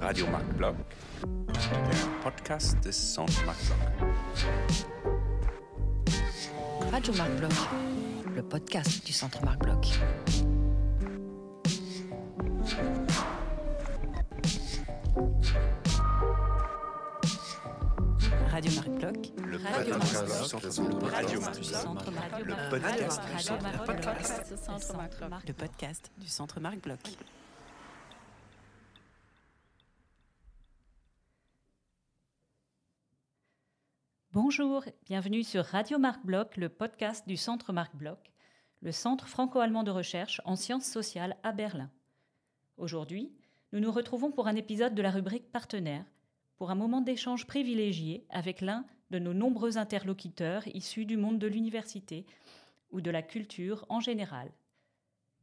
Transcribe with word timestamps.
Radio 0.00 0.26
Marc 0.28 0.44
Block, 0.56 0.76
der 1.52 2.22
Podcast 2.22 2.76
des 2.84 3.14
Centre 3.14 3.44
Marc 3.44 3.56
Block. 3.66 3.78
Radio 6.92 7.14
Marc 7.14 7.30
Bloch, 7.36 7.68
le 8.34 8.42
podcast 8.42 9.06
du 9.06 9.12
Centre 9.12 9.44
Marc 9.44 9.58
Bloch. 9.60 9.98
Radio 18.52 18.72
Marc 18.72 18.88
Bloch, 18.98 19.39
Le 19.50 19.58
podcast 25.52 26.12
du 26.18 26.28
Centre 26.28 26.60
Marc 26.60 26.80
Bloch. 26.80 27.00
Bonjour, 34.32 34.84
bienvenue 35.06 35.42
sur 35.42 35.64
Radio 35.64 35.98
Marc 35.98 36.24
Bloch, 36.24 36.56
le 36.56 36.68
podcast 36.68 37.26
du 37.26 37.36
Centre 37.36 37.72
Marc 37.72 37.96
Bloch, 37.96 38.30
le 38.82 38.92
centre 38.92 39.26
franco-allemand 39.26 39.82
de 39.82 39.90
recherche 39.90 40.40
en 40.44 40.54
sciences 40.54 40.86
sociales 40.86 41.36
à 41.42 41.50
Berlin. 41.50 41.90
Aujourd'hui, 42.76 43.32
nous 43.72 43.80
nous 43.80 43.90
retrouvons 43.90 44.30
pour 44.30 44.46
un 44.46 44.54
épisode 44.54 44.94
de 44.94 45.02
la 45.02 45.10
rubrique 45.10 45.50
Partenaires, 45.50 46.06
pour 46.56 46.70
un 46.70 46.76
moment 46.76 47.00
d'échange 47.00 47.48
privilégié 47.48 48.24
avec 48.30 48.60
l'un 48.60 48.86
de 49.10 49.18
nos 49.18 49.34
nombreux 49.34 49.78
interlocuteurs 49.78 50.66
issus 50.74 51.04
du 51.04 51.16
monde 51.16 51.38
de 51.38 51.46
l'université 51.46 52.26
ou 52.90 53.00
de 53.00 53.10
la 53.10 53.22
culture 53.22 53.84
en 53.88 54.00
général. 54.00 54.50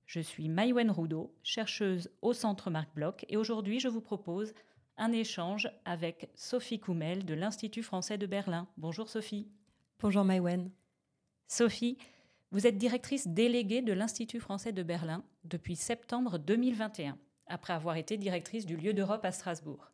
Je 0.06 0.22
suis 0.22 0.48
Maïwen 0.48 0.90
Roudot, 0.90 1.34
chercheuse 1.44 2.10
au 2.22 2.34
Centre 2.34 2.70
Marc 2.70 2.94
Bloch, 2.96 3.26
et 3.30 3.38
aujourd'hui 3.38 3.80
je 3.80 3.90
vous 3.90 4.02
propose 4.02 4.54
un 4.98 5.12
échange 5.12 5.70
avec 5.86 6.30
Sophie 6.34 6.80
Koumel 6.80 7.26
de 7.26 7.34
l'Institut 7.34 7.84
français 7.84 8.18
de 8.18 8.26
Berlin. 8.26 8.68
Bonjour 8.78 9.10
Sophie. 9.10 9.48
Bonjour 10.00 10.24
Maïwen. 10.24 10.72
Sophie, 11.48 11.98
vous 12.52 12.66
êtes 12.66 12.78
directrice 12.78 13.28
déléguée 13.28 13.82
de 13.82 13.94
l'Institut 13.94 14.40
français 14.40 14.72
de 14.72 14.84
Berlin 14.84 15.24
depuis 15.44 15.76
septembre 15.76 16.38
2021, 16.40 17.18
après 17.48 17.74
avoir 17.74 17.98
été 17.98 18.18
directrice 18.18 18.66
du 18.66 18.78
lieu 18.78 18.94
d'Europe 18.94 19.26
à 19.26 19.32
Strasbourg. 19.32 19.92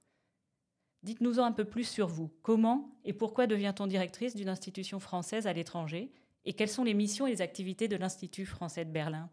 Dites-nous-en 1.04 1.44
un 1.44 1.52
peu 1.52 1.66
plus 1.66 1.84
sur 1.84 2.08
vous. 2.08 2.32
Comment 2.42 2.90
et 3.04 3.14
pourquoi 3.14 3.48
devient-on 3.48 3.88
directrice 3.88 4.36
d'une 4.36 4.50
institution 4.50 5.00
française 5.00 5.48
à 5.48 5.54
l'étranger 5.54 6.12
Et 6.46 6.54
quelles 6.54 6.70
sont 6.70 6.84
les 6.84 6.94
missions 6.94 7.28
et 7.28 7.32
les 7.32 7.42
activités 7.42 7.88
de 7.88 7.98
l'Institut 7.98 8.46
français 8.46 8.86
de 8.86 8.92
Berlin? 8.92 9.30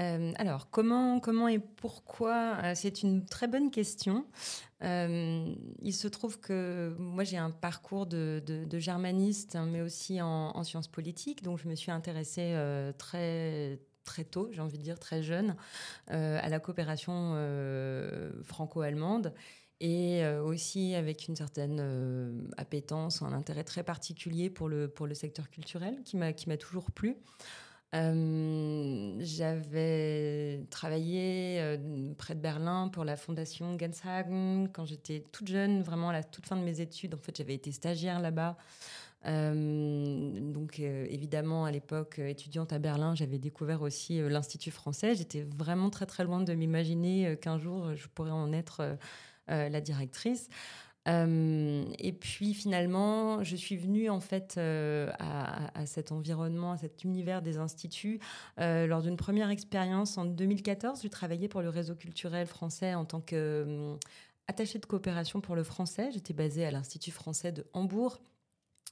Euh, 0.00 0.32
alors, 0.36 0.70
comment, 0.70 1.20
comment 1.20 1.48
et 1.48 1.58
pourquoi? 1.58 2.58
Euh, 2.64 2.72
C'est 2.74 3.02
une 3.02 3.24
très 3.24 3.46
bonne 3.46 3.70
question. 3.70 4.26
Euh, 4.82 5.54
il 5.80 5.92
se 5.92 6.08
trouve 6.08 6.40
que 6.40 6.94
moi, 6.98 7.24
j'ai 7.24 7.36
un 7.36 7.50
parcours 7.50 8.06
de, 8.06 8.42
germaniste, 8.72 9.56
hein, 9.56 9.66
mais 9.66 9.80
aussi 9.80 10.20
en, 10.20 10.56
en 10.56 10.64
sciences 10.64 10.88
politiques. 10.88 11.42
Donc, 11.42 11.58
je 11.58 11.68
me 11.68 11.74
suis 11.74 11.90
intéressée 11.90 12.54
très 12.98 13.80
très 14.04 14.24
tôt, 14.24 14.48
j'ai 14.50 14.60
envie 14.60 14.78
de 14.78 14.82
dire 14.82 14.98
très 14.98 15.22
jeune, 15.22 15.54
à 16.08 16.48
la 16.48 16.58
coopération 16.58 17.36
franco-allemande 18.42 19.32
et 19.82 20.22
euh, 20.22 20.40
aussi 20.44 20.94
avec 20.94 21.26
une 21.26 21.34
certaine 21.34 21.78
euh, 21.80 22.30
appétence, 22.56 23.20
un 23.20 23.32
intérêt 23.32 23.64
très 23.64 23.82
particulier 23.82 24.48
pour 24.48 24.68
le, 24.68 24.86
pour 24.86 25.08
le 25.08 25.14
secteur 25.14 25.50
culturel 25.50 25.98
qui 26.04 26.16
m'a 26.16 26.32
toujours 26.56 26.92
plu. 26.92 27.16
Euh, 27.94 29.16
J'avais 29.18 30.64
travaillé 30.70 31.78
près 32.16 32.36
de 32.36 32.40
Berlin 32.40 32.88
pour 32.88 33.04
la 33.04 33.16
fondation 33.16 33.76
Genshagen 33.76 34.68
quand 34.72 34.84
j'étais 34.84 35.24
toute 35.32 35.48
jeune, 35.48 35.82
vraiment 35.82 36.10
à 36.10 36.12
la 36.12 36.22
toute 36.22 36.46
fin 36.46 36.56
de 36.56 36.62
mes 36.62 36.80
études. 36.80 37.14
En 37.16 37.18
fait, 37.18 37.36
j'avais 37.36 37.54
été 37.54 37.72
stagiaire 37.72 38.20
là-bas. 38.20 38.56
Donc, 39.24 40.78
évidemment, 40.78 41.64
à 41.64 41.70
l'époque, 41.70 42.18
étudiante 42.18 42.72
à 42.72 42.78
Berlin, 42.78 43.14
j'avais 43.14 43.38
découvert 43.38 43.82
aussi 43.82 44.20
l'Institut 44.20 44.70
français. 44.70 45.14
J'étais 45.14 45.42
vraiment 45.42 45.90
très, 45.90 46.06
très 46.06 46.24
loin 46.24 46.40
de 46.40 46.54
m'imaginer 46.54 47.36
qu'un 47.36 47.58
jour, 47.58 47.94
je 47.94 48.08
pourrais 48.08 48.30
en 48.30 48.52
être 48.52 48.96
la 49.48 49.80
directrice. 49.80 50.48
Euh, 51.08 51.84
et 51.98 52.12
puis 52.12 52.54
finalement, 52.54 53.42
je 53.42 53.56
suis 53.56 53.76
venue 53.76 54.08
en 54.08 54.20
fait 54.20 54.54
euh, 54.56 55.10
à, 55.18 55.84
cet 55.84 56.12
environnement, 56.12 56.72
à 56.72 56.76
cet 56.78 57.02
univers 57.02 57.42
des 57.42 57.58
instituts 57.58 58.20
euh, 58.60 58.86
lors 58.86 59.02
d'une 59.02 59.16
première 59.16 59.50
expérience 59.50 60.16
en 60.16 60.24
2014. 60.26 61.02
Je 61.02 61.08
travaillais 61.08 61.48
pour 61.48 61.60
le 61.60 61.70
réseau 61.70 61.96
culturel 61.96 62.46
français 62.46 62.94
en 62.94 63.04
tant 63.04 63.20
que 63.20 63.34
euh, 63.34 63.96
attachée 64.46 64.78
de 64.78 64.86
coopération 64.86 65.40
pour 65.40 65.56
le 65.56 65.64
français. 65.64 66.10
J'étais 66.12 66.34
basée 66.34 66.64
à 66.64 66.70
l'Institut 66.70 67.10
français 67.10 67.50
de 67.50 67.66
Hambourg 67.72 68.20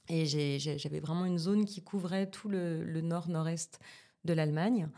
et 0.09 0.25
j'ai- 0.25 0.59
j'ai- 0.59 0.77
j'avais 0.77 0.99
vraiment 0.99 1.25
une 1.25 1.37
zone 1.37 1.63
qui 1.63 1.81
couvrait 1.81 2.29
tout 2.29 2.49
le 2.49 2.99
nord-nord-est 3.01 3.79
de 4.25 4.33
l'Allemagne. 4.33 4.89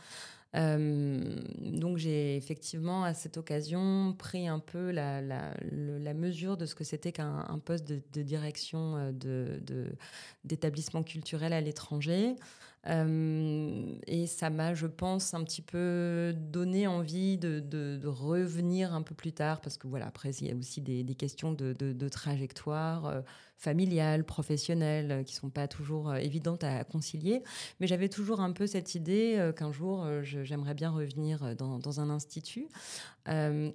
Euh, 0.56 1.36
donc 1.62 1.98
j'ai 1.98 2.36
effectivement 2.36 3.04
à 3.04 3.14
cette 3.14 3.38
occasion 3.38 4.14
pris 4.18 4.48
un 4.48 4.60
peu 4.60 4.92
la, 4.92 5.20
la, 5.22 5.54
la 5.72 6.14
mesure 6.14 6.58
de 6.58 6.68
ce 6.68 6.76
que 6.76 6.84
c'était 6.84 7.12
qu'un 7.12 7.46
un 7.48 7.58
poste 7.58 7.86
de, 7.88 8.22
direction 8.22 8.98
euh, 8.98 9.12
de, 9.12 9.60
de, 9.66 9.88
d'établissement 10.44 11.04
culturel 11.04 11.54
à 11.54 11.62
l'étranger. 11.62 12.36
Euh, 12.86 13.96
et 14.08 14.28
ça 14.28 14.50
m'a, 14.50 14.74
je 14.74 14.88
pense, 14.88 15.34
un 15.34 15.44
petit 15.46 15.62
peu 15.62 16.36
donné 16.36 16.86
envie 16.86 17.38
de, 17.38 17.62
de, 17.62 18.06
revenir 18.06 18.94
un 18.94 19.02
peu 19.02 19.16
plus 19.16 19.32
tard, 19.32 19.62
parce 19.62 19.78
que 19.78 19.88
voilà, 19.88 20.08
après, 20.08 20.32
il 20.36 20.48
y 20.48 20.52
a 20.52 20.56
aussi 20.56 20.82
des, 20.82 21.04
des 21.04 21.16
questions 21.16 21.54
de, 21.54 21.72
de 21.72 22.10
trajectoire 22.10 23.24
euh, 23.54 23.64
familiale, 23.64 24.26
professionnelle, 24.26 25.12
euh, 25.12 25.24
qui 25.24 25.36
sont 25.36 25.50
pas 25.50 25.68
toujours 25.68 26.10
euh, 26.10 26.16
évidentes 26.16 26.64
à 26.64 26.84
concilier. 26.84 27.44
Mais 27.80 27.88
j'avais 27.88 28.10
toujours 28.10 28.42
un 28.42 28.52
peu 28.52 28.68
cette 28.68 28.94
idée 28.94 29.36
euh, 29.38 29.54
qu'un 29.54 29.72
jour, 29.72 30.06
j'aimerais 30.24 30.74
bien 30.74 30.90
revenir 30.90 31.56
dans, 31.56 32.00
un 32.00 32.10
institut 32.10 32.68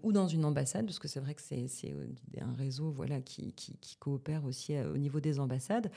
ou 0.02 0.12
dans 0.12 0.28
une 0.28 0.44
ambassade, 0.44 0.84
parce 0.84 0.98
que 0.98 1.08
c'est 1.08 1.20
vrai 1.20 1.34
que 1.34 1.40
c'est 1.40 1.94
un 2.40 2.52
réseau 2.58 2.90
voilà, 2.90 3.20
qui, 3.20 3.54
coopère 3.98 4.44
aussi 4.44 4.76
au 4.78 4.98
niveau 4.98 5.20
des 5.20 5.40
ambassades. 5.40 5.90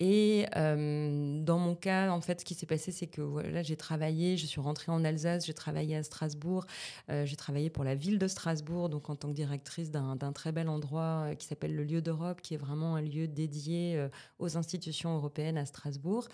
Et 0.00 0.46
dans 0.54 1.58
mon 1.58 1.74
cas, 1.74 2.10
en 2.10 2.20
fait, 2.20 2.40
ce 2.40 2.44
qui 2.44 2.54
s'est 2.54 2.66
passé, 2.66 2.92
c'est 2.92 3.06
que 3.06 3.20
voilà, 3.20 3.62
j'ai 3.62 3.76
travaillé, 3.76 4.36
je 4.36 4.46
suis 4.46 4.60
rentrée 4.60 4.90
en 4.90 5.04
Alsace, 5.04 5.46
j'ai 5.46 5.54
travaillé 5.54 5.96
à 5.96 6.02
Strasbourg, 6.02 6.66
j'ai 7.08 7.36
travaillé 7.36 7.68
pour 7.68 7.84
la 7.84 7.94
ville 7.94 8.18
de 8.18 8.28
Strasbourg, 8.28 8.88
donc 8.88 9.10
en 9.10 9.16
tant 9.16 9.28
que 9.28 9.34
directrice 9.34 9.90
d'un 9.90 10.32
très 10.32 10.52
bel 10.52 10.68
endroit 10.68 11.34
qui 11.38 11.46
s'appelle 11.46 11.74
le 11.74 11.84
lieu 11.84 12.00
d'Europe, 12.00 12.40
qui 12.40 12.54
est 12.54 12.58
vraiment 12.58 12.96
un 12.96 13.02
lieu 13.02 13.23
dédié 13.26 13.96
euh, 13.96 14.08
aux 14.38 14.56
institutions 14.56 15.14
européennes 15.16 15.58
à 15.58 15.66
Strasbourg. 15.66 16.28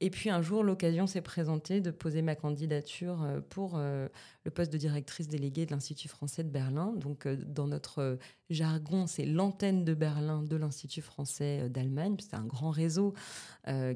Et 0.00 0.10
puis 0.10 0.30
un 0.30 0.42
jour, 0.42 0.62
l'occasion 0.62 1.06
s'est 1.06 1.20
présentée 1.20 1.80
de 1.80 1.90
poser 1.90 2.22
ma 2.22 2.34
candidature 2.34 3.22
euh, 3.22 3.40
pour 3.40 3.74
euh, 3.76 4.08
le 4.44 4.50
poste 4.50 4.72
de 4.72 4.78
directrice 4.78 5.28
déléguée 5.28 5.66
de 5.66 5.72
l'Institut 5.72 6.08
français 6.08 6.44
de 6.44 6.50
Berlin. 6.50 6.92
Donc 6.96 7.26
dans 7.26 7.66
notre 7.66 8.18
jargon, 8.50 9.06
c'est 9.06 9.26
l'antenne 9.26 9.84
de 9.84 9.94
Berlin 9.94 10.42
de 10.42 10.56
l'Institut 10.56 11.02
français 11.02 11.68
d'Allemagne. 11.70 12.16
C'est 12.20 12.34
un 12.34 12.44
grand 12.44 12.70
réseau 12.70 13.14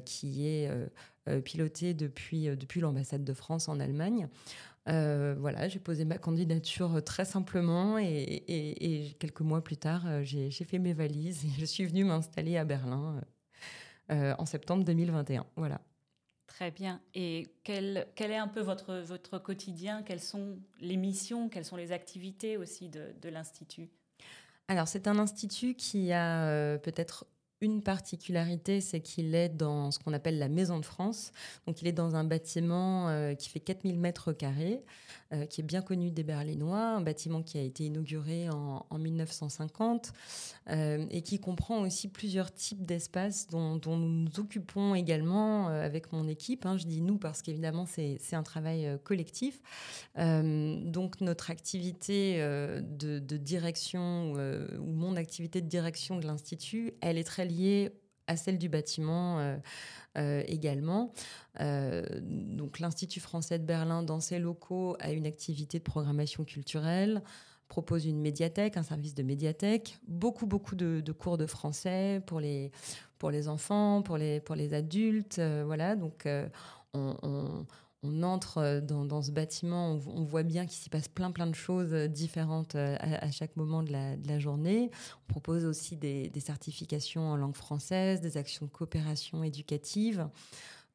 qui 0.05 0.47
est 0.47 0.71
piloté 1.43 1.93
depuis, 1.93 2.47
depuis 2.57 2.79
l'ambassade 2.79 3.23
de 3.23 3.33
France 3.33 3.69
en 3.69 3.79
Allemagne. 3.79 4.27
Euh, 4.89 5.35
voilà, 5.39 5.67
j'ai 5.67 5.79
posé 5.79 6.03
ma 6.03 6.17
candidature 6.17 6.95
euh, 6.95 7.01
très 7.01 7.25
simplement 7.25 7.99
et, 7.99 8.05
et- 8.05 9.05
et 9.07 9.13
quelques 9.13 9.41
mois 9.41 9.63
plus 9.63 9.77
tard, 9.77 10.07
euh, 10.07 10.23
j'ai 10.23 10.49
fait 10.51 10.79
mes 10.79 10.93
valises 10.93 11.45
et 11.45 11.49
je 11.59 11.65
suis 11.65 11.85
venue 11.85 12.03
m'installer 12.05 12.57
à 12.57 12.65
Berlin 12.65 13.21
euh, 14.11 14.33
en 14.39 14.45
septembre 14.45 14.83
2021. 14.83 15.45
Voilà. 15.55 15.81
Très 16.47 16.71
bien. 16.71 17.01
Et 17.13 17.53
quel, 17.63 18.07
quel 18.15 18.31
est 18.31 18.37
un 18.37 18.47
peu 18.47 18.61
votre, 18.61 18.95
votre 18.95 19.37
quotidien? 19.39 20.01
Quelles 20.03 20.19
sont 20.19 20.59
les 20.79 20.97
missions? 20.97 21.47
Quelles 21.49 21.65
sont 21.65 21.77
les 21.77 21.91
activités 21.91 22.57
aussi 22.57 22.89
de, 22.89 23.13
de 23.21 23.29
l'Institut? 23.29 23.89
Alors, 24.67 24.87
c'est 24.87 25.07
un 25.07 25.17
institut 25.17 25.73
qui 25.75 26.11
a 26.11 26.45
euh, 26.47 26.77
peut-être 26.77 27.25
une 27.61 27.81
particularité, 27.81 28.79
c'est 28.79 29.01
qu'il 29.01 29.35
est 29.35 29.49
dans 29.49 29.91
ce 29.91 29.99
qu'on 29.99 30.13
appelle 30.13 30.39
la 30.39 30.47
Maison 30.47 30.79
de 30.79 30.85
France. 30.85 31.31
Donc, 31.67 31.81
il 31.81 31.87
est 31.87 31.93
dans 31.93 32.15
un 32.15 32.23
bâtiment 32.23 33.09
euh, 33.09 33.33
qui 33.33 33.49
fait 33.49 33.59
4000 33.59 33.99
mètres 33.99 34.31
carrés, 34.31 34.83
euh, 35.33 35.45
qui 35.45 35.61
est 35.61 35.63
bien 35.63 35.81
connu 35.81 36.09
des 36.11 36.23
Berlinois, 36.23 36.79
un 36.79 37.01
bâtiment 37.01 37.43
qui 37.43 37.57
a 37.57 37.61
été 37.61 37.85
inauguré 37.85 38.49
en, 38.49 38.85
en 38.89 38.97
1950 38.97 40.13
euh, 40.69 41.05
et 41.09 41.21
qui 41.21 41.39
comprend 41.39 41.81
aussi 41.81 42.07
plusieurs 42.07 42.53
types 42.53 42.85
d'espaces 42.85 43.47
dont, 43.47 43.79
nous 43.85 44.09
nous 44.09 44.39
occupons 44.39 44.95
également 44.95 45.67
avec 45.67 46.13
mon 46.13 46.27
équipe. 46.27 46.65
hein. 46.65 46.77
Je 46.77 46.85
dis 46.85 47.01
nous 47.01 47.17
parce 47.17 47.41
qu'évidemment, 47.41 47.85
c'est 47.85 48.19
un 48.33 48.43
travail 48.43 48.97
collectif. 49.03 49.59
Donc 50.15 51.21
notre 51.21 51.51
activité 51.51 52.37
de, 52.39 53.19
de 53.19 53.37
direction 53.37 54.33
ou 54.33 54.91
mon 54.91 55.15
activité 55.15 55.61
de 55.61 55.67
direction 55.67 56.17
de 56.17 56.25
l'institut, 56.25 56.93
elle 57.01 57.17
est 57.17 57.23
très 57.23 57.45
liée 57.49 57.91
à 58.27 58.37
celle 58.37 58.57
du 58.57 58.69
bâtiment 58.69 59.57
également. 60.15 61.11
donc 61.59 62.79
l'Institut 62.79 63.19
français 63.19 63.57
de 63.57 63.63
Berlin, 63.63 64.03
dans 64.03 64.19
ses 64.19 64.37
locaux, 64.37 64.95
a 64.99 65.11
une 65.11 65.25
activité 65.25 65.79
de 65.79 65.83
programmation 65.83 66.43
culturelle 66.43 67.23
propose 67.67 68.05
une 68.07 68.19
médiathèque, 68.19 68.77
un 68.77 68.83
service 68.83 69.13
de 69.13 69.21
médiathèque, 69.23 69.99
beaucoup, 70.07 70.47
beaucoup 70.47 70.75
de, 70.75 71.11
cours 71.11 71.37
de 71.37 71.45
français 71.45 72.21
pour 72.25 72.39
les, 72.39 72.71
pour 73.17 73.31
les 73.31 73.47
enfants, 73.47 74.01
pour 74.01 74.17
les, 74.17 74.39
pour 74.39 74.55
les 74.55 74.73
adultes. 74.73 75.39
voilà, 75.65 75.95
donc 75.95 76.27
on, 76.93 77.15
on 77.23 77.65
entre 78.03 78.59
euh, 78.59 78.81
dans, 78.81 79.21
ce 79.21 79.31
bâtiment, 79.31 79.99
on, 80.07 80.23
voit 80.23 80.43
bien 80.43 80.65
qu'il 80.65 80.77
s'y 80.77 80.89
passe 80.89 81.07
plein 81.07 81.31
plein 81.31 81.47
de 81.47 81.55
choses 81.55 81.93
euh, 81.93 82.07
différentes 82.07 82.75
euh, 82.75 82.95
à, 82.99 83.31
chaque 83.31 83.55
moment 83.55 83.83
de 83.83 83.91
la, 83.91 84.39
journée. 84.39 84.89
On 85.27 85.31
propose 85.31 85.65
aussi 85.65 85.97
des, 85.97 86.31
certifications 86.39 87.29
en 87.29 87.35
langue 87.35 87.55
française, 87.55 88.21
des 88.21 88.37
actions 88.37 88.65
de 88.65 88.71
coopération 88.71 89.43
éducative. 89.43 90.27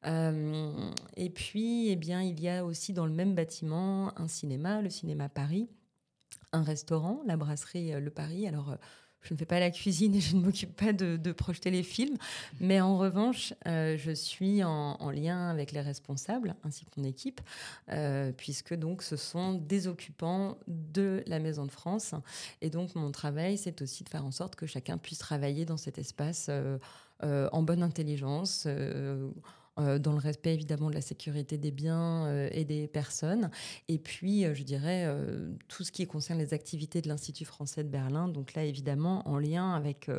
et 0.03 1.29
puis, 1.29 1.89
eh 1.89 1.95
bien, 1.95 2.21
il 2.21 2.39
y 2.39 2.49
a 2.49 2.65
aussi 2.65 2.93
dans 2.93 3.05
le 3.05 3.11
même 3.11 3.35
bâtiment 3.35 4.17
un 4.19 4.27
cinéma, 4.27 4.81
le 4.81 4.89
cinéma 4.89 5.29
Paris, 5.29 5.69
un 6.51 6.63
restaurant, 6.63 7.21
la 7.25 7.37
brasserie 7.37 7.99
Le 7.99 8.09
Paris. 8.09 8.47
Alors, 8.47 8.77
je 9.27 9.33
ne 9.33 9.37
fais 9.37 9.45
pas 9.45 9.59
la 9.59 9.71
cuisine 9.71 10.15
et 10.15 10.21
je 10.21 10.35
ne 10.35 10.41
m'occupe 10.41 10.75
pas 10.75 10.93
de, 10.93 11.31
projeter 11.31 11.71
les 11.71 11.83
films. 11.83 12.17
Mais 12.59 12.79
en 12.79 12.97
revanche, 12.97 13.53
euh, 13.67 13.97
je 13.97 14.11
suis 14.11 14.63
en, 14.63 14.95
lien 15.11 15.49
avec 15.49 15.71
les 15.71 15.81
responsables 15.81 16.55
ainsi 16.63 16.85
que 16.85 16.91
mon 16.97 17.03
équipe, 17.03 17.41
euh, 17.89 18.31
puisque 18.31 18.73
donc 18.73 19.01
ce 19.01 19.15
sont 19.15 19.53
des 19.53 19.87
occupants 19.87 20.57
de 20.67 21.23
la 21.27 21.39
Maison 21.39 21.65
de 21.65 21.71
France. 21.71 22.13
Et 22.61 22.69
donc 22.69 22.95
mon 22.95 23.11
travail, 23.11 23.57
c'est 23.57 23.81
aussi 23.81 24.03
de 24.03 24.09
faire 24.09 24.25
en 24.25 24.31
sorte 24.31 24.55
que 24.55 24.65
chacun 24.65 24.97
puisse 24.97 25.19
travailler 25.19 25.65
dans 25.65 25.77
cet 25.77 25.97
espace 25.97 26.49
euh, 26.49 27.49
en 27.51 27.63
bonne 27.63 27.83
intelligence 27.83 28.67
dans 29.77 30.13
le 30.13 30.19
respect 30.19 30.53
évidemment 30.53 30.89
de 30.89 30.95
la 30.95 31.01
sécurité 31.01 31.57
des 31.57 31.71
biens 31.71 32.27
euh, 32.27 32.49
et 32.51 32.63
des 32.63 32.87
personnes. 32.87 33.49
Et 33.87 33.99
puis, 33.99 34.45
euh, 34.45 34.53
je 34.53 34.63
dirais, 34.63 35.05
tout 35.67 35.83
ce 35.83 35.91
qui 35.91 36.05
concerne 36.07 36.39
les 36.39 36.53
activités 36.53 37.01
de 37.01 37.07
l'Institut 37.07 37.45
français 37.45 37.83
de 37.83 37.89
Berlin. 37.89 38.27
Donc 38.27 38.53
là, 38.53 38.63
évidemment, 38.63 39.27
en 39.27 39.37
lien 39.37 39.73
avec, 39.73 40.09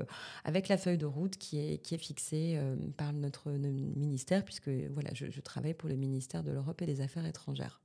avec 0.44 0.69
la 0.69 0.76
feuille 0.76 0.99
de 0.99 1.06
route 1.06 1.37
qui 1.37 1.58
est, 1.58 1.79
qui 1.79 1.94
est 1.94 1.99
fixée 1.99 2.61
par 2.97 3.12
notre, 3.12 3.50
ministère, 3.50 4.44
puisque 4.44 4.69
voilà, 4.69 5.11
je, 5.14 5.41
travaille 5.41 5.75
pour 5.75 5.88
le 5.88 5.97
ministère 5.97 6.43
de 6.43 6.50
l'Europe 6.50 6.82
et 6.82 6.87
des 6.87 7.00
Affaires 7.00 7.26
étrangères. 7.26 7.81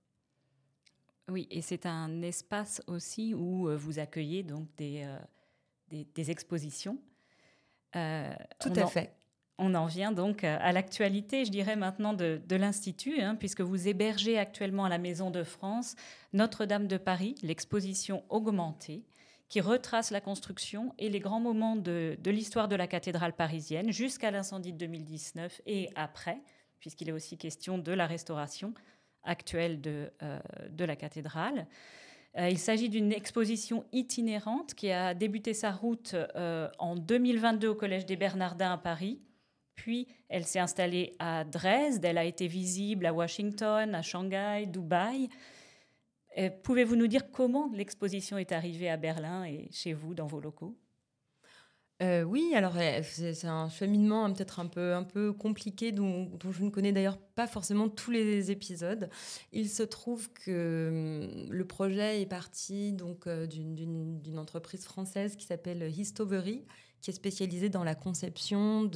Oui, 1.30 1.48
et 1.52 1.62
c'est 1.62 1.86
un 1.86 2.22
espace 2.22 2.82
aussi 2.88 3.34
où 3.34 3.70
vous 3.78 4.00
accueillez 4.00 4.44
donc 4.44 4.68
des, 4.78 5.08
des, 5.90 6.32
expositions. 6.32 6.98
Tout 7.94 8.74
à 8.76 8.88
fait. 8.88 9.21
On 9.64 9.76
en 9.76 9.86
vient 9.86 10.12
donc 10.12 10.44
à 10.44 10.72
l'actualité, 10.72 11.46
je 11.46 11.52
dirais 11.52 11.76
maintenant, 11.76 12.14
de, 12.14 12.42
l'Institut, 12.50 13.22
hein, 13.22 13.36
puisque 13.36 13.62
vous 13.62 13.88
hébergez 13.88 14.40
actuellement 14.40 14.86
à 14.86 14.90
la 14.90 14.98
Maison 14.98 15.30
de 15.30 15.44
France 15.44 15.96
Notre-Dame 16.34 16.88
de 16.88 16.98
Paris, 16.98 17.36
l'exposition 17.44 18.24
augmentée, 18.30 19.04
qui 19.50 19.62
retrace 19.62 20.10
la 20.10 20.20
construction 20.20 20.96
et 20.98 21.10
les 21.10 21.20
grands 21.20 21.40
moments 21.40 21.76
de, 21.76 22.18
l'histoire 22.26 22.70
de 22.70 22.76
la 22.76 22.88
cathédrale 22.88 23.34
parisienne 23.34 23.92
jusqu'à 23.92 24.32
l'incendie 24.32 24.74
de 24.74 24.80
2019 24.80 25.62
et 25.68 25.90
après, 25.94 26.42
puisqu'il 26.80 27.10
est 27.10 27.12
aussi 27.12 27.38
question 27.38 27.78
de 27.78 27.92
la 27.92 28.08
restauration 28.08 28.74
actuelle 29.22 29.80
de, 29.80 30.12
euh, 30.24 30.40
la 30.80 30.96
cathédrale. 30.96 31.68
Euh, 32.36 32.50
il 32.50 32.58
s'agit 32.58 32.90
d'une 32.90 33.12
exposition 33.12 33.86
itinérante 33.92 34.74
qui 34.74 34.90
a 34.90 35.14
débuté 35.14 35.54
sa 35.54 35.72
route 35.72 36.16
euh, 36.16 36.68
en 36.80 36.96
2022 36.96 37.68
au 37.68 37.76
Collège 37.76 38.08
des 38.08 38.16
Bernardins 38.16 38.72
à 38.72 38.78
Paris 38.80 39.20
puis, 39.76 40.08
elle 40.30 40.46
s'est 40.46 40.60
installée 40.60 41.16
à 41.20 41.44
Dresde, 41.44 42.06
elle 42.06 42.18
a 42.18 42.24
été 42.24 42.48
visible 42.48 43.06
à 43.06 43.14
Washington, 43.14 43.96
à 43.96 44.02
Shanghai, 44.02 44.66
Dubaï. 44.68 45.30
Euh, 46.38 46.50
pouvez-vous 46.64 46.96
nous 46.96 47.08
dire 47.08 47.32
comment 47.32 47.70
l'exposition 47.74 48.38
est 48.38 48.52
arrivée 48.52 48.90
à 48.90 48.98
Berlin 48.98 49.44
et 49.44 49.68
chez 49.72 49.94
vous, 49.94 50.14
dans 50.14 50.28
vos 50.28 50.40
locaux? 50.40 50.78
Euh, 52.02 52.24
oui, 52.24 52.54
alors 52.56 52.78
euh, 52.78 53.02
c'est 53.04 53.46
un 53.46 53.70
cheminement 53.70 54.26
hein, 54.26 54.32
peut-être 54.32 54.60
un 54.60 54.66
peu, 54.66 54.96
un 54.96 55.04
peu 55.04 55.34
compliqué 55.34 55.92
dont, 55.92 56.32
je 56.50 56.64
ne 56.64 56.72
connais 56.72 56.92
d'ailleurs 56.92 57.20
forcément 57.48 57.90
tous 57.90 58.12
les 58.12 58.52
épisodes. 58.52 59.10
Il 59.52 59.70
se 59.70 59.84
trouve 59.84 60.32
que 60.34 61.28
hum, 61.28 61.52
le 61.52 61.66
projet 61.66 62.22
est 62.22 62.26
parti 62.26 62.94
donc 62.94 63.28
d'une 63.28 64.38
entreprise 64.38 64.84
française 64.84 65.36
qui 65.36 65.46
s'appelle 65.46 65.92
Histovery 65.96 66.66
qui 67.02 67.10
est 67.10 67.14
spécialisé 67.14 67.70
dans 67.70 67.84
la 67.84 67.96
conception 67.96 68.90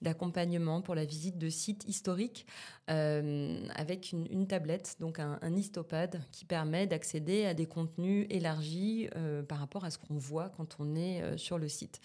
d'accompagnement 0.00 0.80
pour 0.80 0.94
la 0.94 1.04
visite 1.04 1.38
de 1.38 1.48
sites 1.48 1.84
historiques 1.86 2.46
euh, 2.88 3.66
avec 3.74 4.12
une, 4.12 4.46
tablette, 4.46 4.96
donc 5.00 5.18
un, 5.18 5.56
histopad 5.56 6.22
qui 6.30 6.44
permet 6.44 6.86
d'accéder 6.86 7.44
à 7.44 7.52
des 7.52 7.66
contenus 7.66 8.26
élargis 8.30 9.08
euh, 9.16 9.42
par 9.42 9.58
rapport 9.58 9.84
à 9.84 9.90
ce 9.90 9.98
qu'on 9.98 10.18
voit 10.18 10.50
quand 10.50 10.76
on 10.78 10.94
est 10.94 11.20
euh, 11.20 11.36
sur 11.36 11.58
le 11.58 11.68
site. 11.68 12.00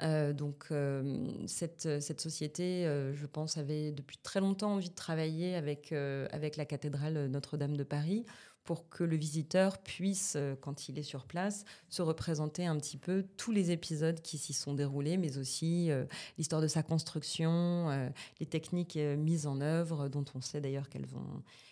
Donc 0.00 0.66
cette, 1.46 2.00
cette, 2.00 2.20
société, 2.20 2.84
je 3.14 3.26
pense, 3.26 3.56
avait 3.56 3.92
depuis 3.92 4.18
très 4.18 4.40
longtemps 4.40 4.74
envie 4.74 4.90
de 4.90 4.94
travailler 4.94 5.54
avec, 5.54 5.92
avec 5.92 6.56
la 6.56 6.64
cathédrale 6.64 7.26
Notre-Dame 7.26 7.76
de 7.76 7.84
Paris 7.84 8.24
pour 8.64 8.88
que 8.88 9.04
le 9.04 9.16
visiteur 9.16 9.78
puisse, 9.78 10.34
euh, 10.36 10.56
quand 10.60 10.88
il 10.88 10.98
est 10.98 11.02
sur 11.02 11.26
place, 11.26 11.64
se 11.90 12.02
représenter 12.02 12.66
un 12.66 12.76
petit 12.78 12.96
peu 12.96 13.24
tous 13.36 13.52
les 13.52 13.70
épisodes 13.70 14.20
qui 14.20 14.38
s'y 14.38 14.54
sont 14.54 14.74
déroulés, 14.74 15.18
mais 15.18 15.36
aussi 15.36 15.90
euh, 15.90 16.04
l'histoire 16.38 16.62
de 16.62 16.66
sa 16.66 16.82
construction, 16.82 17.90
euh, 17.90 18.08
les 18.40 18.46
techniques 18.46 18.96
mises 18.96 19.46
en 19.46 19.60
œuvre, 19.60 20.08
dont 20.08 20.24
on 20.34 20.40
sait 20.40 20.60
d'ailleurs 20.60 20.88
qu'elles 20.88 21.06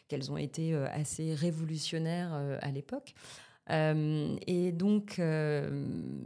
qu'elles 0.09 0.31
ont 0.31 0.37
été 0.37 0.75
assez 0.75 1.35
révolutionnaires 1.35 2.35
à 2.61 2.71
l'époque. 2.71 3.15
Et 3.70 4.73
donc, 4.73 5.20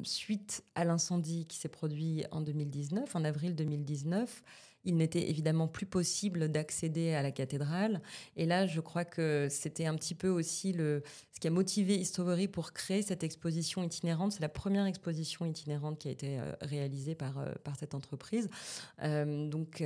suite 0.03 0.65
à 0.75 0.85
l'incendie 0.85 1.47
qui 1.47 1.59
s'est 1.59 1.69
produit 1.69 2.25
en 2.31 2.41
2019, 2.41 3.15
en 3.15 3.25
avril 3.25 3.55
2019, 3.55 4.43
il 4.87 4.97
n'était 4.97 5.29
évidemment 5.29 5.69
plus 5.69 5.85
possible 5.85 6.49
d'accéder 6.49 7.13
à 7.13 7.23
la 7.23 7.33
cathédrale. 7.33 8.01
Et 8.37 8.47
là, 8.47 8.67
je 8.67 8.81
crois 8.81 9.05
que 9.05 9.49
c'était 9.51 9.85
un 9.85 9.97
petit 9.97 10.15
peu 10.15 10.29
aussi 10.29 10.73
le, 10.73 11.03
ce 11.33 11.41
qui 11.41 11.49
a 11.49 11.51
motivé 11.51 11.97
History 11.97 12.49
pour 12.49 12.73
créer 12.73 13.03
cette 13.03 13.25
exposition 13.25 13.83
itinérante. 13.83 14.33
C'est 14.33 14.41
la 14.41 14.49
première 14.49 14.87
exposition 14.87 15.45
itinérante 15.45 15.99
qui 15.99 16.09
a 16.09 16.13
été 16.13 16.39
euh, 16.39 16.53
réalisée 16.63 17.17
par, 17.17 17.39
euh, 17.39 17.53
par 17.65 17.77
cette 17.77 17.95
entreprise. 17.95 18.49
Euh, 19.03 19.49
donc, 19.49 19.83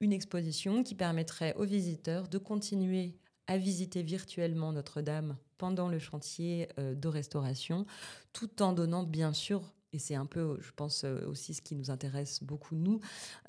une 0.00 0.12
exposition 0.12 0.82
qui 0.82 0.94
permettrait 0.94 1.54
aux 1.54 1.66
visiteurs 1.66 2.26
de 2.26 2.38
continuer 2.38 3.14
à 3.46 3.58
visiter 3.58 4.02
virtuellement 4.02 4.72
Notre-Dame 4.72 5.36
pendant 5.60 5.88
le 5.88 5.98
chantier 5.98 6.68
de 6.78 7.08
restauration, 7.08 7.84
tout 8.32 8.62
en 8.62 8.72
donnant 8.72 9.04
bien 9.04 9.34
sûr 9.34 9.62
et 9.92 9.98
c'est 9.98 10.14
un 10.14 10.26
peu, 10.26 10.58
je 10.60 10.70
pense, 10.72 11.04
euh, 11.04 11.26
aussi 11.26 11.54
ce 11.54 11.62
qui 11.62 11.74
nous 11.74 11.90
intéresse 11.90 12.42
beaucoup, 12.42 12.76
nous, 12.76 13.00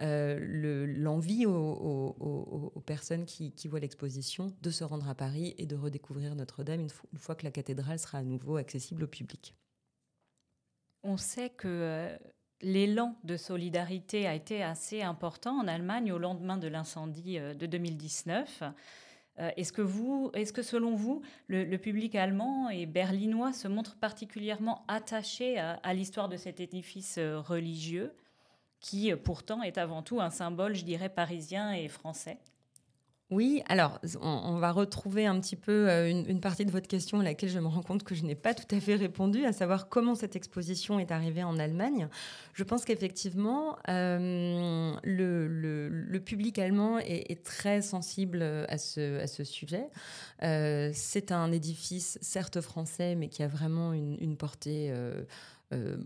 euh, 0.01 0.86
l'envie 0.98 1.46
aux, 1.46 2.84
personnes 2.86 3.25
qui, 3.25 3.53
voient 3.68 3.80
l'exposition 3.80 4.51
de 4.62 4.70
se 4.72 4.84
rendre 4.84 5.08
à 5.08 5.15
Paris 5.15 5.53
et 5.58 5.65
de 5.65 5.75
redécouvrir 5.75 6.36
Notre-Dame 6.36 6.82
une, 6.82 7.20
fois 7.20 7.36
que 7.36 7.46
la 7.46 7.51
cathédrale 7.51 8.00
sera 8.00 8.18
à 8.18 8.24
nouveau 8.24 8.58
accessible 8.58 9.03
au 9.03 9.08
public. 9.08 9.56
On 11.03 11.18
sait 11.18 11.50
que 11.50 11.68
euh, 11.68 12.18
l'élan 12.62 13.15
de 13.24 13.38
solidarité 13.38 14.27
a 14.27 14.34
été 14.34 14.63
assez 14.63 15.03
important 15.03 15.60
en 15.60 15.68
Allemagne 15.68 16.12
au 16.12 16.18
lendemain 16.18 16.58
de 16.58 16.68
l'incendie 16.68 17.39
de 17.39 17.65
2019. 17.65 18.63
Euh, 19.42 19.50
est-ce 19.58 19.74
que, 19.74 19.82
vous, 19.82 20.32
est-ce 20.34 20.54
que 20.54 20.62
selon 20.62 20.96
vous, 20.96 21.22
le, 21.48 21.76
public 21.78 22.16
allemand 22.16 22.70
et 22.70 22.86
berlinois 22.86 23.54
se 23.54 23.68
montre 23.68 23.96
particulièrement 23.96 24.86
attaché 24.88 25.58
à, 25.58 25.94
l'histoire 25.94 26.30
de 26.30 26.38
cet 26.38 26.60
édifice 26.60 27.18
euh, 27.18 27.40
religieux 27.40 28.14
qui 28.80 29.12
euh, 29.12 29.18
pourtant 29.18 29.64
est 29.64 29.78
avant 29.78 30.04
tout 30.04 30.22
un 30.22 30.30
symbole, 30.30 30.76
je 30.76 30.86
dirais, 30.86 31.10
parisien 31.10 31.74
et 31.74 31.88
français? 31.88 32.38
Oui, 33.32 33.64
alors 33.70 33.98
on, 34.22 34.58
va 34.58 34.74
retrouver 34.74 35.26
un 35.26 35.40
petit 35.40 35.56
peu 35.56 35.90
euh, 35.90 36.10
une, 36.10 36.42
partie 36.42 36.66
de 36.66 36.72
votre 36.72 36.90
question 36.90 37.22
à 37.22 37.24
laquelle 37.24 37.48
je 37.48 37.60
me 37.60 37.68
rends 37.68 37.82
compte 37.82 38.04
que 38.04 38.14
je 38.14 38.24
n'ai 38.24 38.36
pas 38.36 38.54
tout 38.54 38.76
à 38.76 38.80
fait 38.82 38.96
répondu, 38.96 39.46
à 39.46 39.54
savoir 39.54 39.88
comment 39.88 40.16
cette 40.16 40.36
exposition 40.36 41.00
est 41.00 41.12
arrivée 41.12 41.42
en 41.42 41.58
Allemagne. 41.58 42.10
Je 42.54 42.66
pense 42.66 42.84
qu'effectivement, 42.84 43.78
euh, 43.88 44.94
le, 45.04 46.20
public 46.20 46.60
allemand 46.60 47.00
est, 47.00 47.42
très 47.46 47.82
sensible 47.82 48.44
à 48.68 48.78
ce, 48.78 49.22
à 49.22 49.28
ce 49.28 49.46
sujet. 49.46 49.86
Euh, 50.44 50.92
c'est 50.94 51.32
un 51.32 51.54
édifice 51.54 52.20
certes 52.22 52.60
français, 52.60 53.16
mais 53.16 53.30
qui 53.30 53.44
a 53.44 53.48
vraiment 53.48 53.94
une, 53.94 54.36
portée 54.36 54.94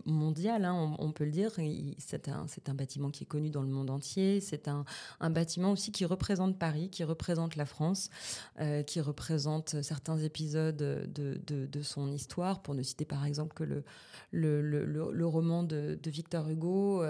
mondial, 0.05 0.65
hein, 0.65 0.95
on, 1.00 1.12
peut 1.12 1.25
le 1.25 1.31
dire. 1.31 1.51
C'est 1.98 2.29
un, 2.29 2.74
bâtiment 2.74 3.10
qui 3.10 3.24
est 3.24 3.27
connu 3.27 3.50
dans 3.50 3.62
le 3.62 3.69
monde 3.69 3.89
entier. 3.89 4.39
C'est 4.41 4.67
un, 4.67 4.86
bâtiment 5.29 5.72
aussi 5.72 5.91
qui 5.91 6.05
représente 6.05 6.57
Paris, 6.57 6.89
qui 6.89 7.03
représente 7.03 7.55
la 7.55 7.65
France, 7.65 8.10
qui 8.86 9.01
représente 9.01 9.81
certains 9.81 10.17
épisodes 10.17 10.77
de, 10.77 11.81
son 11.81 12.12
histoire, 12.12 12.62
pour 12.62 12.75
ne 12.75 12.84
citer 12.84 13.05
par 13.05 13.25
exemple 13.25 13.53
que 13.55 13.84
le, 14.31 15.25
roman 15.25 15.63
de, 15.63 16.00
Victor 16.05 16.50
Hugo. 16.50 17.03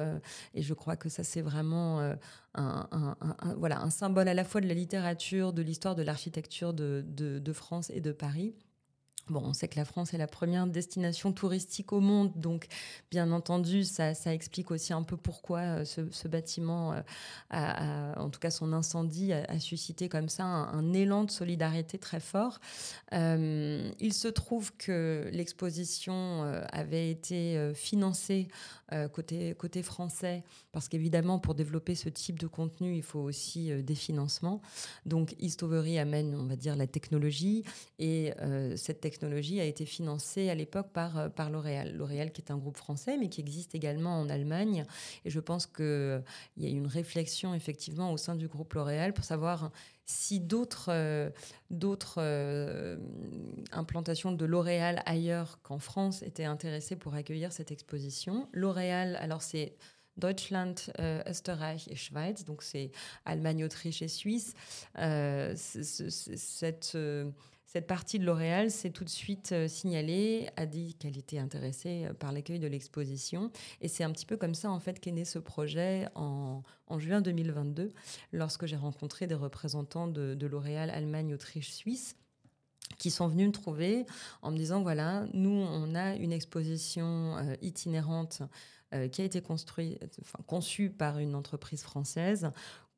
et 0.53 0.61
je 0.61 0.73
crois 0.73 0.95
que 0.95 1.09
ça, 1.09 1.23
c'est 1.23 1.41
vraiment 1.41 2.15
un, 2.55 3.89
symbole 3.89 4.27
à 4.27 4.33
la 4.33 4.43
fois 4.43 4.61
de 4.61 4.67
la 4.67 4.73
littérature, 4.73 5.53
de 5.53 5.61
l'histoire, 5.61 5.95
de 5.95 6.03
l'architecture 6.03 6.73
de, 6.73 7.53
France 7.53 7.89
et 7.89 8.01
de 8.01 8.11
Paris. 8.11 8.53
Bon, 9.27 9.41
on 9.43 9.53
sait 9.53 9.67
que 9.67 9.77
la 9.77 9.85
France 9.85 10.13
est 10.13 10.19
la 10.19 10.27
première 10.27 10.67
destination 10.67 11.31
touristique 11.31 11.93
au 11.93 11.99
monde, 11.99 12.31
donc 12.35 12.67
bien 13.09 13.31
entendu, 13.31 13.83
ça, 13.83 14.13
explique 14.27 14.69
aussi 14.69 14.93
un 14.93 15.01
peu 15.01 15.17
pourquoi 15.17 15.59
euh, 15.59 15.85
ce, 15.85 16.27
bâtiment, 16.27 16.93
euh, 17.53 18.13
en 18.17 18.29
tout 18.29 18.39
cas 18.39 18.51
son 18.51 18.71
incendie, 18.71 19.33
a, 19.33 19.59
suscité 19.59 20.09
comme 20.09 20.29
ça 20.29 20.43
un, 20.43 20.93
élan 20.93 21.23
de 21.23 21.31
solidarité 21.31 21.97
très 21.97 22.19
fort. 22.19 22.59
Euh, 23.13 23.89
il 23.99 24.13
se 24.13 24.27
trouve 24.27 24.71
que 24.77 25.27
l'exposition 25.31 26.43
avait 26.71 27.09
été 27.09 27.71
financée 27.73 28.47
côté, 29.13 29.55
côté 29.55 29.81
français, 29.83 30.43
parce 30.71 30.87
qu'évidemment, 30.87 31.39
pour 31.39 31.55
développer 31.55 31.95
ce 31.95 32.09
type 32.09 32.39
de 32.39 32.47
contenu, 32.47 32.95
il 32.95 33.03
faut 33.03 33.19
aussi 33.19 33.71
des 33.83 33.95
financements. 33.95 34.61
Donc, 35.05 35.35
Histovery 35.39 35.97
amène, 35.97 36.35
on 36.35 36.45
va 36.45 36.55
dire, 36.55 36.75
la 36.75 36.87
technologie, 36.87 37.63
et 37.99 38.33
cette 38.75 39.01
technologie 39.01 39.59
a 39.59 39.65
été 39.65 39.85
financée 39.85 40.49
à 40.49 40.55
l'époque 40.55 40.91
par, 40.93 41.17
euh, 41.17 41.29
par 41.29 41.49
L'Oréal. 41.49 41.95
L'Oréal 41.95 42.31
qui 42.31 42.41
est 42.41 42.51
un 42.51 42.57
groupe 42.57 42.77
français, 42.77 43.17
mais 43.17 43.29
qui 43.29 43.41
existe 43.41 43.75
également 43.75 44.19
en 44.19 44.29
Allemagne. 44.29 44.85
Et 45.23 45.29
je 45.29 45.39
pense 45.39 45.65
qu'il 45.65 45.85
euh, 45.85 46.19
y 46.57 46.65
a 46.65 46.69
une 46.69 46.87
réflexion 46.87 47.53
effectivement 47.53 48.11
au 48.11 48.17
sein 48.17 48.35
du 48.35 48.47
groupe 48.47 48.73
L'Oréal 48.73 49.13
pour 49.13 49.25
savoir 49.25 49.71
si 50.05 50.39
d'autres 50.39 50.89
euh, 50.89 51.29
d'autres 51.69 52.21
implantations 53.71 54.31
de 54.31 54.45
L'Oréal 54.45 55.01
ailleurs 55.05 55.59
qu'en 55.63 55.79
France 55.79 56.21
étaient 56.23 56.45
intéressées 56.45 56.95
pour 56.95 57.15
accueillir 57.15 57.51
cette 57.51 57.71
exposition. 57.71 58.47
L'Oréal, 58.53 59.17
alors 59.19 59.41
c'est 59.41 59.75
Deutschland, 60.17 60.75
Österreich 61.27 61.87
et 61.89 61.95
Schweiz, 61.95 62.45
donc 62.45 62.63
c'est 62.63 62.91
Allemagne, 63.25 63.65
Autriche 63.65 64.01
et 64.01 64.07
Suisse. 64.07 64.53
Cette 67.75 67.87
partie 67.87 68.19
de 68.19 68.25
L'Oréal 68.25 68.71
s'est 68.71 68.91
tout 68.91 69.03
de 69.03 69.09
suite 69.09 69.51
euh, 69.51 69.67
signalée, 69.67 70.47
a 70.55 70.65
dit 70.65 70.93
qu'elle 70.93 71.17
était 71.17 71.39
intéressée 71.39 72.05
euh, 72.05 72.13
par 72.13 72.31
l'accueil 72.31 72.57
de 72.57 72.67
l'exposition. 72.67 73.51
Et 73.81 73.89
c'est 73.89 74.05
un 74.05 74.13
petit 74.13 74.25
peu 74.25 74.37
comme 74.37 74.53
ça, 74.53 74.71
en 74.71 74.79
fait, 74.79 75.01
qu'est 75.01 75.11
né 75.11 75.25
ce 75.25 75.39
projet 75.39 76.07
en, 76.15 76.63
juin 76.99 77.19
2022, 77.19 77.91
lorsque 78.31 78.65
j'ai 78.65 78.77
rencontré 78.77 79.27
des 79.27 79.35
représentants 79.35 80.07
de, 80.07 80.47
L'Oréal 80.47 80.89
Allemagne, 80.89 81.33
Autriche, 81.33 81.73
Suisse 81.73 82.15
qui 82.97 83.11
sont 83.11 83.27
venus 83.27 83.47
me 83.47 83.51
trouver 83.51 84.05
en 84.41 84.51
me 84.51 84.57
disant 84.57 84.81
voilà, 84.81 85.25
nous, 85.33 85.49
on 85.49 85.95
a 85.95 86.15
une 86.15 86.31
exposition 86.31 87.35
euh, 87.35 87.55
itinérante 87.61 88.41
qui 89.11 89.21
a 89.21 89.25
été 89.25 89.41
construite, 89.41 89.99
conçue 90.47 90.89
par 90.89 91.17
une 91.17 91.35
entreprise 91.35 91.81
française 91.81 92.51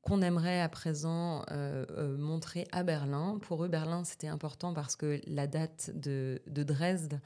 qu'on 0.08 0.22
aimerait 0.22 0.62
à 0.62 0.70
présent 0.70 1.44
euh, 1.52 1.86
euh, 1.92 2.18
montrer 2.18 2.66
à 2.72 2.84
Berlin. 2.84 3.40
Pour 3.42 3.66
eux, 3.66 3.68
Berlin, 3.68 4.06
c'était 4.06 4.28
important 4.28 4.74
parce 4.74 4.96
que 4.96 5.20
la 5.28 5.48
date 5.48 5.92
de, 5.96 6.40
Dresde, 6.48 7.20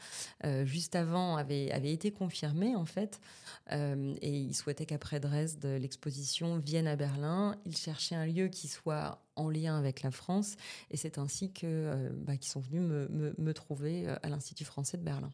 euh, 0.45 0.65
juste 0.65 0.95
avant, 0.95 1.37
avait, 1.37 1.67
été 1.67 2.11
confirmée, 2.11 2.75
en 2.75 2.85
fait. 2.85 3.21
et 3.71 4.29
ils 4.29 4.55
souhaitaient 4.55 4.87
qu'après 4.87 5.19
Dresde, 5.19 5.63
l'exposition 5.63 6.57
vienne 6.57 6.87
à 6.87 6.95
Berlin. 6.95 7.55
Ils 7.65 7.77
cherchaient 7.77 8.15
un 8.15 8.25
lieu 8.25 8.47
qui 8.47 8.67
soit 8.67 9.21
en 9.35 9.47
lien 9.47 9.77
avec 9.77 10.01
la 10.01 10.09
France. 10.09 10.55
Et 10.89 10.97
c'est 10.97 11.19
ainsi 11.19 11.51
que, 11.51 12.09
bah, 12.15 12.35
qu'ils 12.35 12.51
sont 12.51 12.61
venus 12.61 12.81
me 12.81 13.53
trouver 13.53 14.07
à 14.07 14.29
l'Institut 14.29 14.65
français 14.65 14.97
de 14.97 15.03
Berlin. 15.03 15.31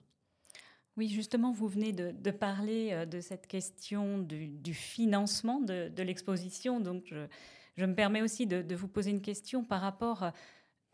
Oui, 0.98 1.10
justement, 1.10 1.52
vous 1.52 1.68
venez 1.68 1.94
de, 1.94 2.32
parler 2.32 2.90
euh, 2.92 3.06
de 3.06 3.22
cette 3.22 3.46
question 3.46 4.18
du, 4.18 4.74
financement 4.74 5.62
de, 5.62 6.02
l'exposition. 6.02 6.80
Donc, 6.80 7.14
je, 7.78 7.86
me 7.86 7.94
permets 7.94 8.24
aussi 8.24 8.48
de, 8.48 8.76
vous 8.76 8.88
poser 8.88 9.12
une 9.12 9.22
question 9.22 9.64
par 9.64 9.82
rapport 9.82 10.32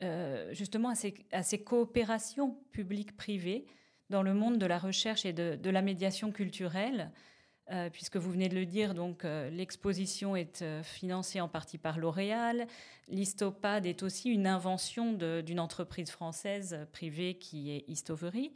euh, 0.01 0.53
justement 0.53 0.89
à 0.89 1.43
ces, 1.43 1.63
coopérations 1.63 2.57
publiques-privées 2.73 3.65
dans 4.09 4.23
le 4.23 4.33
monde 4.33 4.57
de 4.57 4.65
la 4.65 4.77
recherche 4.77 5.25
et 5.25 5.31
de, 5.31 5.69
la 5.69 5.81
médiation 5.81 6.33
culturelle. 6.33 7.09
Euh, 7.71 7.89
puisque 7.89 8.17
vous 8.17 8.29
venez 8.29 8.49
de 8.49 8.55
le 8.55 8.65
dire, 8.65 8.93
donc 8.93 9.23
l'exposition 9.23 10.35
est 10.35 10.65
financée 10.83 11.39
en 11.39 11.47
partie 11.47 11.77
par 11.77 11.97
L'Oréal. 11.97 12.67
L'Histopad 13.07 13.85
est 13.85 14.03
aussi 14.03 14.29
une 14.29 14.47
invention 14.47 15.13
d'une 15.13 15.61
entreprise 15.61 16.11
française 16.11 16.77
privée 16.91 17.35
qui 17.35 17.71
est 17.71 17.85
Histovery. 17.87 18.51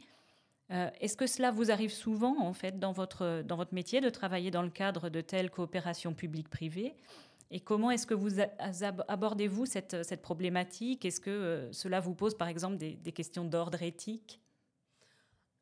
Euh, 0.70 0.90
est-ce 1.00 1.16
que 1.16 1.26
cela 1.26 1.50
vous 1.50 1.70
arrive 1.70 1.92
souvent, 1.92 2.40
en 2.40 2.52
fait, 2.52 2.78
dans 2.78 2.92
votre, 2.92 3.42
dans 3.42 3.56
votre 3.56 3.74
métier, 3.74 4.00
de 4.00 4.10
travailler 4.10 4.50
dans 4.50 4.62
le 4.62 4.70
cadre 4.70 5.08
de 5.08 5.20
telles 5.20 5.50
coopérations 5.50 6.12
publiques-privées? 6.12 6.94
Et 7.50 7.60
comment 7.60 7.90
est-ce 7.90 8.06
que 8.06 8.14
vous 8.14 8.40
abordez-vous 9.08 9.64
cette, 9.64 10.04
cette, 10.04 10.20
problématique? 10.20 11.06
Est-ce 11.06 11.20
que 11.20 11.30
euh, 11.30 11.72
cela 11.72 12.00
vous 12.00 12.14
pose, 12.14 12.36
par 12.36 12.48
exemple, 12.48 12.76
des, 12.76 13.12
questions 13.12 13.44
d'ordre 13.44 13.82
éthique? 13.82 14.40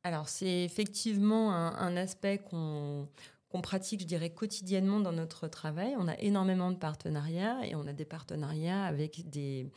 Alors, 0.03 0.29
c'est 0.29 0.65
effectivement 0.65 1.53
un, 1.53 1.97
aspect 1.97 2.39
qu'on 2.39 3.09
qu'on 3.49 3.61
pratique, 3.61 4.01
je 4.01 4.07
dirais, 4.07 4.31
quotidiennement 4.31 5.01
dans 5.01 5.13
notre 5.13 5.49
travail. 5.49 5.95
On 5.99 6.09
a 6.09 6.19
énormément 6.19 6.71
de 6.73 6.77
partenariats 6.77 7.65
et 7.65 7.75
on 7.75 7.87
a 7.87 7.93
des 7.93 8.05
partenariats 8.05 8.85
avec 8.85 9.29
des, 9.31 9.71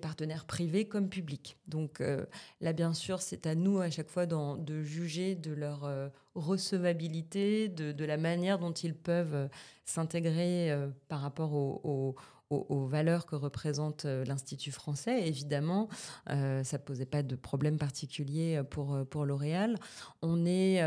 partenaires 0.00 0.46
privés 0.46 0.86
comme 0.86 1.08
publics. 1.08 1.58
Donc 1.66 2.00
euh, 2.00 2.24
là, 2.60 2.72
bien 2.72 2.94
sûr, 2.94 3.20
c'est 3.20 3.46
à 3.46 3.54
nous 3.54 3.78
à 3.80 3.90
chaque 3.90 4.08
fois 4.08 4.26
de 4.26 4.82
juger 4.82 5.34
de 5.34 5.52
leur 5.52 5.84
euh, 5.84 6.08
recevabilité, 6.34 7.68
de, 7.68 8.04
la 8.04 8.16
manière 8.16 8.58
dont 8.58 8.72
ils 8.72 8.94
peuvent 8.94 9.34
euh, 9.34 9.48
s'intégrer 9.84 10.74
par 11.08 11.20
rapport 11.20 11.52
aux, 11.52 12.14
aux, 12.50 12.86
valeurs 12.86 13.26
que 13.26 13.36
représente 13.36 14.04
euh, 14.04 14.24
l'Institut 14.24 14.72
français. 14.72 15.26
Évidemment, 15.26 15.88
euh, 16.28 16.64
ça 16.64 16.78
ne 16.78 16.82
posait 16.82 17.06
pas 17.06 17.22
de 17.22 17.36
problème 17.36 17.78
particulier 17.78 18.60
pour, 18.70 18.94
euh, 18.94 19.04
pour 19.04 19.24
L'Oréal. 19.24 19.76
On 20.22 20.44
est, 20.44 20.80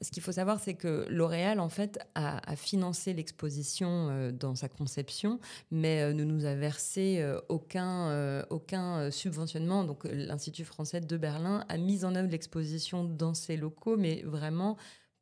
ce 0.00 0.10
qu'il 0.10 0.22
faut 0.22 0.32
savoir, 0.32 0.58
c'est 0.60 0.74
que 0.74 1.06
L'Oréal, 1.10 1.60
en 1.60 1.68
fait, 1.68 1.98
a, 2.14 2.56
financé 2.56 3.12
l'exposition 3.12 4.32
dans 4.32 4.54
sa 4.54 4.68
conception, 4.68 5.38
mais 5.70 6.12
ne 6.14 6.24
nous 6.24 6.44
a 6.44 6.54
versé 6.54 7.24
aucun, 7.48 8.42
aucun 8.50 9.10
subventionnement. 9.10 9.84
Donc, 9.84 10.04
l'Institut 10.04 10.64
français 10.64 11.00
de 11.00 11.16
Berlin 11.16 11.64
a 11.68 11.76
mis 11.76 12.04
en 12.04 12.14
œuvre 12.14 12.30
l'exposition 12.30 13.04
dans 13.04 13.34
ses 13.34 13.56
locaux, 13.56 13.96
mais 13.96 14.22
vraiment 14.22 14.76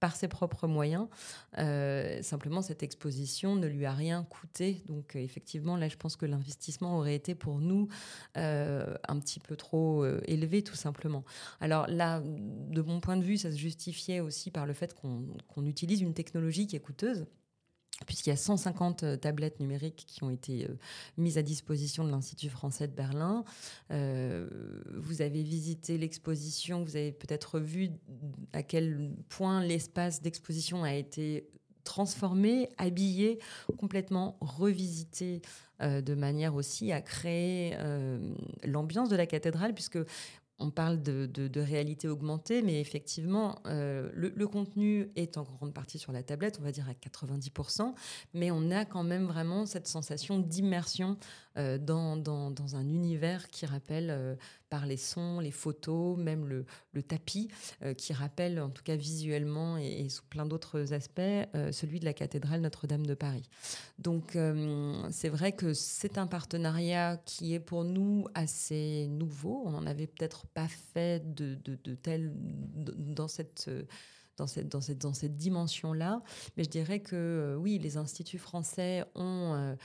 par 0.04 0.16
ses 0.16 0.28
propres 0.28 0.66
moyens. 0.66 1.08
Euh, 1.56 2.20
simplement, 2.20 2.60
cette 2.60 2.82
exposition 2.82 3.56
ne 3.56 3.66
lui 3.66 3.86
a 3.86 3.92
rien 3.94 4.22
coûté. 4.28 4.82
Donc, 4.86 5.16
euh, 5.16 5.18
effectivement, 5.18 5.78
là, 5.78 5.88
je 5.88 5.96
pense 5.96 6.14
que 6.14 6.26
l'investissement 6.26 6.98
aurait 6.98 7.14
été 7.14 7.34
pour 7.34 7.58
nous 7.58 7.88
euh, 8.36 8.98
un 9.08 9.18
petit 9.18 9.40
peu 9.40 9.56
trop 9.56 10.04
élevé, 10.26 10.60
tout 10.60 10.74
simplement. 10.74 11.24
Alors 11.58 11.86
là, 11.88 12.20
de 12.22 12.82
mon 12.82 13.00
point 13.00 13.16
de 13.16 13.24
vue, 13.24 13.38
ça 13.38 13.50
se 13.50 13.56
justifiait 13.56 14.20
aussi 14.20 14.50
par 14.50 14.66
le 14.66 14.74
fait 14.74 14.94
qu'on 14.94 15.64
utilise 15.64 16.02
une 16.02 16.12
technologie 16.12 16.66
qui 16.66 16.76
est 16.76 16.80
coûteuse 16.80 17.24
puisqu'il 18.06 18.30
y 18.30 18.32
a 18.32 18.36
150 18.36 19.02
euh, 19.02 19.16
tablettes 19.16 19.60
numériques 19.60 20.04
qui 20.06 20.22
ont 20.24 20.30
été 20.30 20.64
euh, 20.64 20.76
mises 21.16 21.38
à 21.38 21.42
disposition 21.42 22.04
de 22.04 22.10
l'Institut 22.10 22.50
français 22.50 22.88
de 22.88 22.92
Berlin. 22.92 23.44
Euh, 23.90 24.48
vous 24.94 25.22
avez 25.22 25.42
visité 25.42 25.96
l'exposition, 25.98 26.82
vous 26.82 26.96
avez 26.96 27.12
peut-être 27.12 27.60
vu 27.60 27.90
à 28.52 28.62
quel 28.62 29.12
point 29.28 29.62
l'espace 29.62 30.22
d'exposition 30.22 30.84
a 30.84 30.92
été 30.94 31.48
transformé, 31.84 32.68
habillé, 32.78 33.38
complètement 33.78 34.38
revisité 34.40 35.42
de 35.80 36.14
manière 36.14 36.54
aussi 36.54 36.92
à 36.92 37.02
créer 37.02 37.76
l'ambiance 38.64 39.10
de 39.10 39.16
la 39.16 39.26
cathédrale, 39.26 39.74
puisque 39.74 39.98
on 40.58 40.70
parle 40.70 41.02
de, 41.02 41.60
réalité 41.60 42.08
augmentée, 42.08 42.62
mais 42.62 42.80
effectivement, 42.80 43.60
euh, 43.66 44.10
le, 44.14 44.46
contenu 44.46 45.10
est 45.16 45.36
en 45.36 45.42
grande 45.42 45.74
partie 45.74 45.98
sur 45.98 46.12
la 46.12 46.22
tablette, 46.22 46.58
on 46.60 46.64
va 46.64 46.72
dire 46.72 46.88
à 46.88 46.92
90%, 46.92 47.94
mais 48.34 48.50
on 48.50 48.70
a 48.70 48.84
quand 48.84 49.02
même 49.02 49.26
vraiment 49.26 49.66
cette 49.66 49.88
sensation 49.88 50.38
d'immersion 50.38 51.16
euh, 51.56 51.78
dans, 51.78 52.74
un 52.74 52.88
univers 52.88 53.48
qui 53.48 53.64
rappelle 53.66 54.08
euh, 54.10 54.34
par 54.70 54.86
les 54.86 54.96
sons, 54.96 55.38
les 55.38 55.52
photos, 55.52 56.16
même 56.18 56.46
le, 56.46 57.02
tapis, 57.02 57.48
euh, 57.82 57.94
qui 57.94 58.12
rappelle 58.12 58.60
en 58.60 58.70
tout 58.70 58.82
cas 58.82 58.96
visuellement 58.96 59.76
et, 59.76 60.08
sous 60.08 60.24
plein 60.24 60.46
d'autres 60.46 60.92
aspects 60.92 61.20
celui 61.72 62.00
de 62.00 62.04
la 62.04 62.12
cathédrale 62.12 62.60
Notre-Dame 62.60 63.06
de 63.06 63.14
Paris. 63.14 63.48
Donc 63.98 64.36
c'est 65.10 65.28
vrai 65.28 65.52
que 65.52 65.72
c'est 65.74 66.18
un 66.18 66.26
partenariat 66.26 67.16
qui 67.24 67.54
est 67.54 67.60
pour 67.60 67.84
nous 67.84 68.26
assez 68.34 69.06
nouveau. 69.08 69.62
On 69.64 69.70
n'en 69.70 69.86
avait 69.86 70.06
peut-être 70.06 70.46
pas 70.46 70.68
fait 70.68 71.34
de, 71.34 71.56
tel 71.94 72.32
dans 72.34 73.28
cette 73.28 73.70
dans 74.36 74.48
cette, 74.48 74.68
dans 74.68 74.80
cette, 74.80 74.98
dans 74.98 75.14
cette 75.14 75.36
dimension-là. 75.36 76.20
Mais 76.56 76.64
je 76.64 76.70
dirais 76.70 76.98
que 76.98 77.56
oui, 77.60 77.78
les 77.78 77.96
instituts 77.96 78.38
français 78.38 79.04
ont 79.14 79.76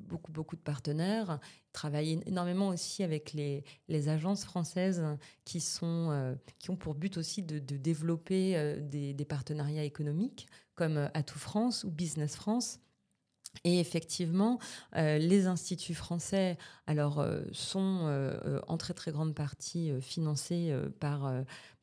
beaucoup, 0.00 0.32
beaucoup 0.32 0.56
de 0.56 0.60
partenaires. 0.60 1.38
Ils 1.68 1.72
travaillent 1.72 2.20
énormément 2.26 2.68
aussi 2.68 3.02
avec 3.02 3.32
les, 3.32 3.64
les 3.88 4.08
agences 4.08 4.44
françaises 4.44 5.04
qui, 5.44 5.60
sont, 5.60 6.08
euh, 6.10 6.34
qui 6.58 6.70
ont 6.70 6.76
pour 6.76 6.94
but 6.94 7.16
aussi 7.16 7.42
de, 7.42 7.58
développer 7.58 8.56
euh, 8.56 8.80
des, 8.80 9.24
partenariats 9.24 9.84
économiques 9.84 10.46
comme 10.74 11.08
Atout 11.14 11.38
France 11.38 11.84
ou 11.84 11.90
Business 11.90 12.36
France. 12.36 12.80
Et 13.62 13.78
effectivement, 13.78 14.58
les 14.96 15.46
instituts 15.46 15.94
français 15.94 16.58
alors, 16.88 17.24
sont 17.52 18.60
en 18.66 18.76
très 18.76 18.94
très 18.94 19.12
grande 19.12 19.36
partie 19.36 19.92
financés 20.00 20.76
par, 20.98 21.32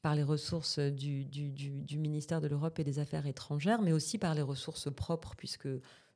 par 0.02 0.14
les 0.14 0.24
ressources 0.24 0.80
du, 0.80 1.24
du 1.24 1.98
ministère 1.98 2.42
de 2.42 2.50
l'Europe 2.50 2.78
et 2.80 2.84
des 2.84 3.00
Affaires 3.00 3.26
étrangères, 3.26 3.82
mais 3.82 3.94
aussi 3.94 4.18
par 4.18 4.36
les 4.36 4.42
ressources 4.42 4.94
propres, 4.94 5.36
puisque 5.38 5.70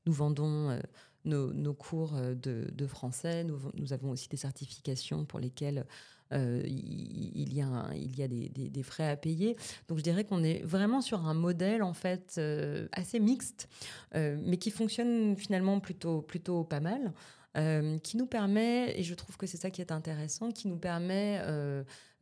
nous 0.05 0.13
vendons 0.13 0.77
nos, 1.25 1.74
cours 1.74 2.15
euh, 2.15 2.36
de, 2.36 2.88
français. 2.88 3.44
Nous, 3.44 3.94
avons 3.94 4.12
aussi 4.12 4.29
des 4.29 4.38
certifications 4.38 5.25
pour 5.25 5.39
lesquelles 5.39 5.86
euh, 6.34 6.62
il, 6.65 7.53
y 7.53 7.62
a, 7.62 7.89
il 7.96 8.15
y 8.17 8.24
a 8.24 8.27
des, 8.27 8.84
frais 8.84 9.10
à 9.10 9.15
payer. 9.15 9.55
Donc 9.88 9.98
je 9.98 10.03
dirais 10.03 10.24
qu'on 10.24 10.44
est 10.44 10.63
vraiment 10.63 11.01
sur 11.01 11.25
un 11.25 11.34
modèle 11.34 11.84
en 11.84 11.94
fait 11.94 12.36
euh, 12.38 12.88
assez 12.91 13.20
mixte, 13.20 13.67
mais 14.13 14.58
qui 14.58 14.72
fonctionne 14.72 15.36
finalement 15.36 15.79
plutôt, 15.79 16.22
plutôt 16.22 16.63
pas 16.63 16.79
mal. 16.79 17.13
Qui 18.04 18.18
nous 18.18 18.26
permet, 18.26 19.00
et 19.00 19.04
je 19.04 19.14
trouve 19.14 19.38
que 19.38 19.48
c'est 19.48 19.58
ça 19.58 19.70
qui 19.70 19.82
est 19.82 19.92
intéressant, 19.92 20.52
qui 20.52 20.68
nous 20.68 20.78
permet 20.78 21.40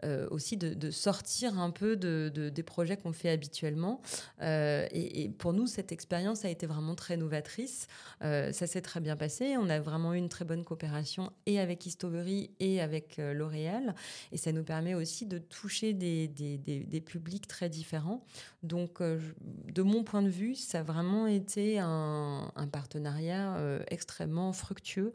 euh, 0.03 0.27
aussi 0.31 0.57
de, 0.57 0.91
sortir 0.91 1.59
un 1.59 1.71
peu 1.71 1.95
de, 1.95 2.29
des 2.29 2.63
projets 2.63 2.97
qu'on 2.97 3.13
fait 3.13 3.29
habituellement. 3.29 4.01
Euh, 4.41 4.85
et, 4.91 5.29
pour 5.29 5.53
nous, 5.53 5.67
cette 5.67 5.91
expérience 5.91 6.45
a 6.45 6.49
été 6.49 6.65
vraiment 6.65 6.95
très 6.95 7.15
novatrice. 7.15 7.87
Euh, 8.21 8.51
ça 8.51 8.67
s'est 8.67 8.81
très 8.81 8.99
bien 8.99 9.15
passé. 9.15 9.55
On 9.57 9.69
a 9.69 9.79
vraiment 9.79 10.13
eu 10.13 10.17
une 10.17 10.29
très 10.29 10.45
bonne 10.45 10.63
coopération 10.63 11.31
et 11.45 11.59
avec 11.59 11.85
Histovery 11.85 12.51
et 12.59 12.81
avec 12.81 13.17
L'Oréal. 13.17 13.95
Et 14.31 14.37
ça 14.37 14.51
nous 14.51 14.63
permet 14.63 14.93
aussi 14.93 15.25
de 15.25 15.37
toucher 15.37 15.93
des, 15.93 17.03
publics 17.05 17.47
très 17.47 17.69
différents. 17.69 18.25
Donc, 18.61 19.01
de 19.01 19.81
mon 19.81 20.03
point 20.03 20.21
de 20.21 20.29
vue, 20.29 20.55
ça 20.55 20.79
a 20.79 20.83
vraiment 20.83 21.27
été 21.27 21.79
un 21.79 22.67
partenariat 22.71 23.57
extrêmement 23.89 24.51
fructueux. 24.53 25.13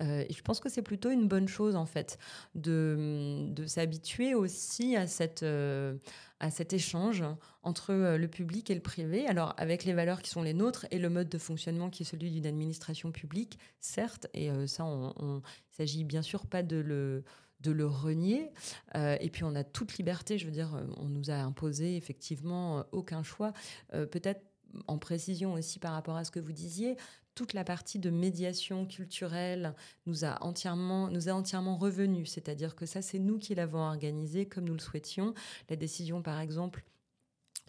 Et 0.00 0.32
je 0.32 0.42
pense 0.42 0.60
que 0.60 0.68
c'est 0.68 0.82
plutôt 0.82 1.10
une 1.10 1.26
bonne 1.26 1.48
chose, 1.48 1.76
en 1.76 1.86
fait, 1.86 2.18
de, 2.54 3.48
de 3.50 3.66
s'habituer 3.66 4.34
aussi 4.34 4.96
à, 4.96 5.06
cette, 5.06 5.42
euh, 5.42 5.96
à 6.40 6.50
cet 6.50 6.72
échange 6.72 7.24
entre 7.62 7.92
euh, 7.92 8.18
le 8.18 8.28
public 8.28 8.70
et 8.70 8.74
le 8.74 8.80
privé. 8.80 9.26
Alors, 9.26 9.54
avec 9.56 9.84
les 9.84 9.92
valeurs 9.92 10.22
qui 10.22 10.30
sont 10.30 10.42
les 10.42 10.54
nôtres 10.54 10.86
et 10.90 10.98
le 10.98 11.10
mode 11.10 11.28
de 11.28 11.38
fonctionnement 11.38 11.90
qui 11.90 12.02
est 12.02 12.06
celui 12.06 12.30
d'une 12.30 12.46
administration 12.46 13.12
publique, 13.12 13.58
certes, 13.80 14.26
et 14.34 14.50
euh, 14.50 14.66
ça, 14.66 14.84
on, 14.84 15.12
on 15.16 15.42
s'agit 15.70 16.04
bien 16.04 16.22
sûr 16.22 16.46
pas 16.46 16.62
de 16.62 16.76
le 16.76 17.24
de 17.60 17.72
le 17.72 17.86
renier. 17.86 18.52
et 18.94 19.30
puis 19.30 19.42
on 19.42 19.56
a 19.56 19.64
toute 19.64 19.98
liberté, 19.98 20.38
je 20.38 20.46
veux 20.46 20.52
dire, 20.52 20.80
on 20.96 21.06
nous 21.06 21.28
a 21.28 21.34
imposé 21.34 21.96
effectivement 21.96 22.84
aucun 22.92 23.24
choix. 23.24 23.52
Peut-être 23.90 24.42
en 24.86 24.98
précision 24.98 25.54
aussi 25.54 25.78
par 25.78 25.92
rapport 25.92 26.16
à 26.16 26.24
ce 26.24 26.30
que 26.30 26.40
vous 26.40 26.52
disiez, 26.52 26.96
toute 27.34 27.52
la 27.52 27.62
partie 27.62 28.00
de 28.00 28.10
médiation 28.10 28.84
culturelle 28.84 29.74
nous 30.06 30.24
a 30.24 30.42
entièrement, 30.42 31.08
nous 31.08 31.28
a 31.28 31.32
entièrement 31.32 31.76
revenu. 31.76 32.26
C'est-à-dire 32.26 32.74
que 32.74 32.84
ça, 32.84 33.00
c'est 33.00 33.20
nous 33.20 33.38
qui 33.38 33.54
l'avons 33.54 33.78
organisé 33.78 34.46
comme 34.46 34.64
nous 34.64 34.72
le 34.72 34.80
souhaitions. 34.80 35.34
La 35.70 35.76
décision, 35.76 36.20
par 36.20 36.40
exemple, 36.40 36.82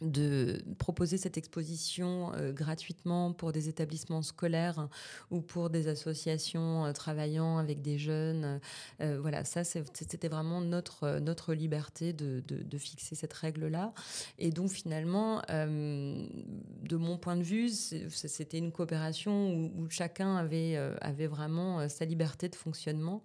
de 0.01 0.63
proposer 0.77 1.17
cette 1.17 1.37
exposition 1.37 2.31
euh, 2.33 2.51
gratuitement 2.53 3.33
pour 3.33 3.51
des 3.51 3.69
établissements 3.69 4.21
scolaires 4.21 4.87
ou 5.31 5.41
pour 5.41 5.69
des 5.69 5.87
associations 5.87 6.85
euh, 6.85 6.91
travaillant 6.93 7.57
avec 7.57 7.81
des 7.81 7.97
jeunes. 7.97 8.59
Euh, 9.01 9.19
voilà, 9.21 9.43
ça, 9.43 9.63
c'était 9.63 10.27
vraiment 10.27 10.61
notre, 10.61 11.19
notre 11.19 11.53
liberté 11.53 12.13
de, 12.13 12.41
de, 12.47 12.77
fixer 12.77 13.15
cette 13.15 13.33
règle-là. 13.33 13.93
Et 14.37 14.51
donc, 14.51 14.69
finalement, 14.69 15.41
de 15.49 16.95
mon 16.95 17.17
point 17.17 17.35
de 17.35 17.43
vue, 17.43 17.69
c'était 17.69 18.57
une 18.57 18.71
coopération 18.71 19.53
où, 19.53 19.71
où, 19.75 19.89
chacun 19.89 20.37
avait, 20.37 20.77
avait 21.01 21.27
vraiment 21.27 21.89
sa 21.89 22.05
liberté 22.05 22.47
de 22.47 22.55
fonctionnement. 22.55 23.21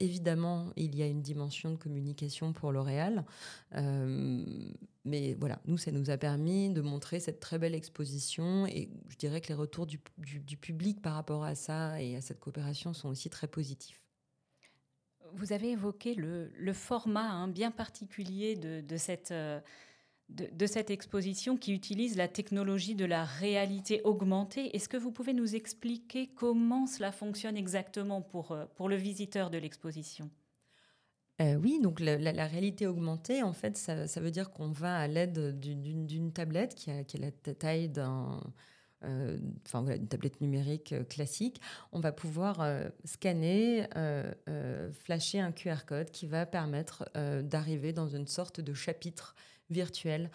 évidemment, 0.00 0.72
il 0.76 0.96
y 0.96 1.02
a 1.02 1.06
une 1.06 1.22
dimension 1.22 1.70
de 1.70 1.76
communication 1.76 2.52
pour 2.52 2.72
L'Oréal. 2.72 3.24
Mais 5.06 5.34
voilà, 5.34 5.60
nous, 5.66 5.78
ça 5.78 5.92
nous 5.92 6.10
a 6.10 6.16
permis 6.16 6.68
de 6.70 6.80
montrer 6.80 7.20
cette 7.20 7.40
très 7.40 7.58
belle 7.58 7.74
exposition 7.74 8.66
et 8.66 8.90
je 9.08 9.16
dirais 9.16 9.40
que 9.40 9.48
les 9.48 9.54
retours 9.54 9.86
du, 9.86 9.98
public 10.56 11.00
par 11.00 11.14
rapport 11.14 11.44
à 11.44 11.54
ça 11.54 12.02
et 12.02 12.16
à 12.16 12.20
cette 12.20 12.40
coopération 12.40 12.92
sont 12.92 13.08
aussi 13.08 13.30
très 13.30 13.46
positifs. 13.46 14.02
Vous 15.34 15.52
avez 15.52 15.70
évoqué 15.70 16.14
le, 16.14 16.72
format 16.72 17.30
hein, 17.30 17.48
bien 17.48 17.70
particulier 17.70 18.56
de, 18.56 18.96
cette, 18.96 19.30
euh, 19.30 19.60
de, 20.28 20.66
cette 20.66 20.90
exposition 20.90 21.56
qui 21.56 21.72
utilise 21.72 22.16
la 22.16 22.28
technologie 22.28 22.94
de 22.94 23.04
la 23.04 23.24
réalité 23.24 24.00
augmentée. 24.02 24.74
Est-ce 24.74 24.88
que 24.88 24.96
vous 24.96 25.12
pouvez 25.12 25.34
nous 25.34 25.54
expliquer 25.54 26.28
comment 26.28 26.86
cela 26.86 27.12
fonctionne 27.12 27.56
exactement 27.56 28.22
pour, 28.22 28.52
euh, 28.52 28.66
pour 28.74 28.88
le 28.88 28.96
visiteur 28.96 29.50
de 29.50 29.58
l'exposition? 29.58 30.30
Euh, 31.42 31.56
oui, 31.56 31.80
donc 31.82 32.00
la, 32.00 32.46
réalité 32.46 32.86
augmentée, 32.86 33.42
en 33.42 33.52
fait, 33.52 33.76
ça, 33.76 34.20
veut 34.20 34.30
dire 34.30 34.50
qu'on 34.50 34.70
va 34.70 34.96
à 34.98 35.06
l'aide 35.06 35.58
d'une 35.58 36.32
tablette 36.32 36.74
qui 36.74 36.90
a, 36.90 37.02
la 37.18 37.30
taille 37.30 37.88
d'un... 37.88 38.40
Euh, 39.04 39.36
une 39.74 40.08
tablette 40.08 40.40
numérique 40.40 40.94
euh, 40.94 41.04
classique, 41.04 41.60
on 41.92 42.00
va 42.00 42.12
pouvoir 42.12 42.66
scanner, 43.04 43.86
flasher 45.04 45.40
un 45.40 45.52
QR 45.52 45.84
code 45.86 46.10
qui 46.10 46.26
va 46.26 46.46
permettre 46.46 47.04
d'arriver 47.42 47.92
dans 47.92 48.08
une 48.08 48.26
sorte 48.26 48.60
de 48.60 48.72
chapitre 48.72 49.34
virtuel 49.68 50.30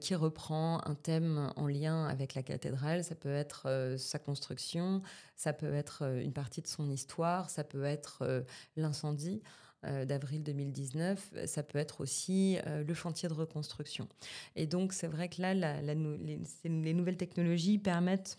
qui 0.00 0.14
reprend 0.14 0.80
un 0.84 0.94
thème 0.94 1.52
en 1.56 1.68
lien 1.68 2.06
avec 2.06 2.34
la 2.34 2.42
cathédrale. 2.42 3.04
Ça 3.04 3.14
peut 3.14 3.32
être 3.32 3.94
sa 3.96 4.18
construction, 4.18 5.02
ça 5.36 5.52
peut 5.52 5.72
être 5.72 6.02
une 6.02 6.32
partie 6.32 6.60
de 6.60 6.66
son 6.66 6.90
histoire, 6.90 7.48
ça 7.48 7.62
peut 7.62 7.84
être 7.84 8.44
l'incendie. 8.76 9.40
Euh, 9.86 10.04
d'avril 10.04 10.42
2019, 10.42 11.32
ça 11.46 11.62
peut 11.62 11.78
être 11.78 12.02
aussi 12.02 12.58
euh, 12.66 12.84
le 12.84 12.92
chantier 12.92 13.30
de 13.30 13.34
reconstruction. 13.34 14.08
Et 14.54 14.66
donc, 14.66 14.92
c'est 14.92 15.06
vrai 15.06 15.30
que 15.30 15.40
là, 15.40 15.54
les, 15.54 16.92
nouvelles 16.92 17.16
technologies 17.16 17.78
permettent 17.78 18.38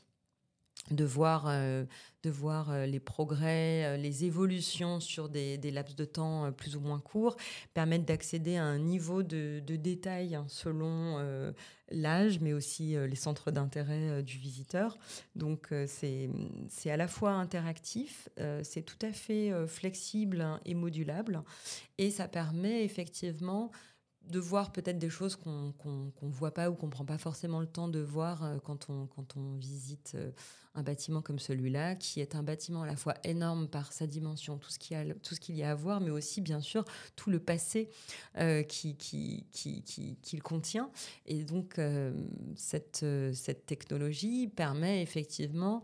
de 0.90 1.06
voir, 1.06 1.46
euh, 1.48 1.86
de 2.24 2.30
voir 2.30 2.86
les 2.86 3.00
progrès, 3.00 3.98
les 3.98 4.26
évolutions 4.26 5.00
sur 5.00 5.30
des, 5.30 5.58
laps 5.72 5.96
de 5.96 6.06
temps 6.06 6.52
plus 6.52 6.76
ou 6.76 6.80
moins 6.80 7.00
courts, 7.00 7.38
permettent 7.74 8.06
d'accéder 8.06 8.58
à 8.58 8.64
un 8.64 8.80
niveau 8.80 9.24
de, 9.24 9.60
détail 9.60 10.36
hein, 10.36 10.46
selon 10.48 11.54
l'âge, 11.90 12.40
mais 12.40 12.54
aussi 12.54 12.96
les 12.96 13.16
centres 13.16 13.52
d'intérêt 13.52 14.22
du 14.24 14.38
visiteur. 14.38 14.98
Donc 15.36 15.74
c'est 15.88 16.30
à 16.86 16.98
la 16.98 17.08
fois 17.08 17.32
interactif, 17.32 18.30
c'est 18.64 18.84
tout 18.84 19.04
à 19.06 19.12
fait 19.12 19.52
flexible 19.68 20.42
hein, 20.42 20.60
et 20.66 20.76
modulable, 20.76 21.42
et 21.98 22.12
ça 22.12 22.28
permet 22.28 22.84
effectivement 22.84 23.72
de 24.30 24.40
voir 24.40 24.72
peut-être 24.72 25.00
des 25.00 25.10
choses 25.10 25.36
qu'on 25.36 25.74
ne 25.84 26.32
voit 26.32 26.54
pas 26.54 26.70
ou 26.70 26.76
qu'on 26.76 26.88
ne 26.88 26.92
prend 26.92 27.06
pas 27.06 27.18
forcément 27.18 27.60
le 27.60 27.68
temps 27.68 27.88
de 27.88 28.00
voir 28.00 28.44
euh, 28.44 28.58
quand, 28.64 28.90
on, 28.90 29.08
quand 29.08 29.36
on 29.36 29.56
visite 29.56 30.14
euh, 30.16 30.32
un 30.76 30.84
bâtiment 30.84 31.22
comme 31.22 31.40
celui-là, 31.40 31.96
qui 31.96 32.22
est 32.22 32.36
un 32.36 32.44
bâtiment 32.44 32.84
à 32.84 32.86
la 32.86 32.96
fois 32.96 33.16
énorme 33.24 33.68
par 33.68 33.92
sa 33.92 34.08
dimension, 34.08 34.58
tout 34.58 34.70
ce 34.70 34.80
qu'il 34.80 34.98
y 34.98 35.40
qu'il 35.40 35.56
y 35.56 35.64
a 35.64 35.72
à 35.72 35.76
voir, 35.76 36.00
mais 36.00 36.12
aussi 36.12 36.40
bien 36.40 36.62
sûr 36.62 36.86
tout 37.16 37.30
le 37.30 37.40
passé 37.40 37.90
euh, 38.38 38.64
qu'il 38.64 38.96
qui, 38.96 39.46
qui, 39.52 39.84
qui, 40.22 40.38
contient. 40.40 40.92
Et 41.26 41.44
donc 41.44 41.80
cette, 42.56 43.06
cette 43.34 43.66
technologie 43.66 44.48
permet 44.48 45.02
effectivement 45.02 45.84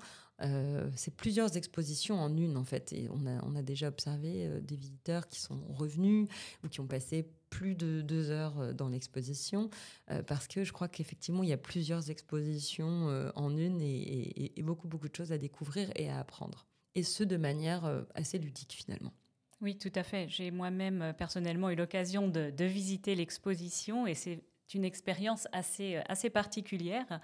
c'est 0.95 1.15
plusieurs 1.15 1.57
expositions 1.57 2.19
en 2.19 2.37
une 2.37 2.55
en 2.55 2.63
fait. 2.63 2.93
Et 2.93 3.09
on 3.09 3.25
a, 3.25 3.43
on 3.43 3.55
a 3.55 3.61
déjà 3.61 3.87
observé 3.87 4.61
des 4.61 4.75
visiteurs 4.75 5.27
qui 5.27 5.41
sont 5.41 5.59
revenus 5.69 6.27
ou 6.63 6.69
qui 6.69 6.79
ont 6.79 6.87
passé 6.87 7.27
plus 7.49 7.75
de 7.75 8.01
deux 8.01 8.29
heures 8.29 8.59
euh, 8.59 8.73
dans 8.73 8.89
l'exposition, 8.89 9.69
euh, 10.11 10.23
parce 10.23 10.47
que 10.47 10.63
je 10.63 10.73
crois 10.73 10.87
qu'effectivement, 10.87 11.43
il 11.43 11.49
y 11.49 11.53
a 11.53 11.57
plusieurs 11.57 12.09
expositions 12.09 13.09
euh, 13.09 13.29
en 13.35 13.55
une 13.57 13.81
et, 13.81 14.53
beaucoup, 14.63 14.87
beaucoup 14.87 15.07
de 15.09 15.15
choses 15.15 15.31
à 15.31 15.37
découvrir 15.37 15.89
et 15.95 16.09
à 16.09 16.19
apprendre. 16.19 16.67
Et 16.95 17.03
ce, 17.03 17.23
de 17.23 17.37
manière 17.37 18.03
assez 18.15 18.39
ludique 18.39 18.73
finalement. 18.73 19.13
Oui, 19.61 19.77
tout 19.77 19.91
à 19.95 20.03
fait. 20.03 20.27
J'ai 20.29 20.51
moi-même 20.51 21.13
personnellement 21.17 21.69
eu 21.69 21.75
l'occasion 21.75 22.27
de, 22.27 22.65
visiter 22.65 23.15
l'exposition 23.15 24.07
et 24.07 24.15
c'est 24.15 24.41
une 24.73 24.83
expérience 24.83 25.47
assez, 25.51 26.01
assez 26.09 26.29
particulière, 26.29 27.21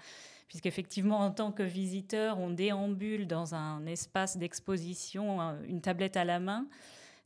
puisqu'effectivement, 0.48 1.18
en 1.18 1.32
tant 1.32 1.52
que 1.52 1.64
visiteur, 1.64 2.38
on 2.38 2.50
déambule 2.50 3.26
dans 3.26 3.54
un 3.54 3.84
espace 3.86 4.36
d'exposition, 4.36 5.40
une 5.66 5.80
tablette 5.80 6.16
à 6.16 6.24
la 6.24 6.38
main 6.40 6.66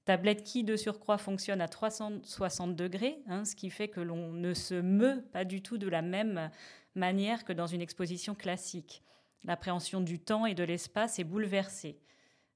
tablette 0.09 0.43
qui, 0.43 0.65
de 0.65 0.75
surcroît, 0.75 1.19
fonctionne 1.19 1.61
à 1.61 1.69
360 1.69 2.75
degrés, 2.75 3.19
hein, 3.27 3.45
ce 3.45 3.55
qui 3.55 3.69
fait 3.69 3.89
que 3.89 4.01
l'on 4.01 4.33
ne 4.33 4.55
se 4.55 4.73
meut 4.73 5.23
pas 5.35 5.45
du 5.45 5.61
tout 5.61 5.77
de 5.77 5.87
la 5.87 6.01
même 6.01 6.51
manière 6.95 7.45
que 7.45 7.53
dans 7.53 7.67
une 7.67 7.83
exposition 7.83 8.35
classique. 8.35 9.03
L'appréhension 9.45 10.01
du 10.01 10.19
temps 10.19 10.47
et 10.47 10.55
de 10.55 10.65
l'espace 10.65 11.19
est 11.19 11.25
bouleversée. 11.25 11.99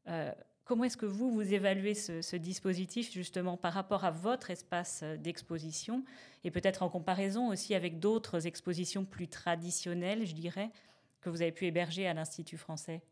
Euh, 0.08 0.32
comment 0.64 0.84
est-ce 0.84 0.96
que 0.96 1.04
vous, 1.04 1.30
vous 1.30 1.52
évaluez 1.52 1.92
ce, 1.92 2.36
dispositif 2.36 3.12
justement 3.12 3.58
par 3.58 3.74
rapport 3.74 4.06
à 4.06 4.10
votre 4.10 4.48
espace 4.50 5.04
d'exposition 5.18 6.06
et 6.44 6.50
peut-être 6.50 6.82
en 6.82 6.88
comparaison 6.88 7.48
aussi 7.48 7.74
avec 7.74 7.98
d'autres 7.98 8.46
expositions 8.46 9.04
plus 9.04 9.28
traditionnelles, 9.28 10.24
je 10.24 10.34
dirais, 10.34 10.70
que 11.20 11.28
vous 11.28 11.42
avez 11.42 11.52
pu 11.52 11.66
héberger 11.66 12.08
à 12.08 12.14
l'Institut 12.14 12.56
français? 12.56 13.02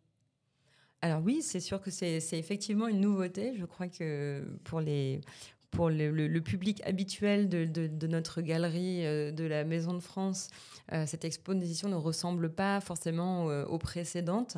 Alors 1.03 1.23
oui, 1.25 1.41
c'est 1.43 1.61
sûr 1.61 1.81
que 1.81 1.91
c'est 1.91 2.21
effectivement 2.33 2.87
une 2.87 3.01
nouveauté. 3.01 3.55
Je 3.59 3.65
crois 3.65 3.89
que 3.89 4.45
pour 4.65 4.81
les, 4.81 5.23
pour 5.71 5.89
le, 5.89 6.39
public 6.41 6.83
habituel 6.85 7.49
de, 7.49 8.07
notre 8.07 8.41
galerie 8.41 9.07
euh, 9.07 9.31
de 9.31 9.45
la 9.45 9.65
Maison 9.65 9.95
de 9.95 10.01
France, 10.01 10.49
euh, 10.93 11.07
cette 11.07 11.25
exposition 11.25 11.89
ne 11.89 11.95
ressemble 11.95 12.53
pas 12.53 12.81
forcément 12.81 13.49
euh, 13.49 13.65
aux 13.65 13.79
précédentes. 13.79 14.57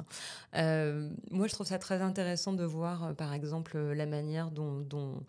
moi, 0.54 1.46
je 1.46 1.52
trouve 1.52 1.66
ça 1.66 1.78
très 1.78 2.00
intéressant 2.00 2.52
de 2.52 2.64
voir, 2.64 3.14
par 3.14 3.34
exemple, 3.34 3.78
la 3.78 4.06
manière 4.06 4.50
dont 4.50 5.22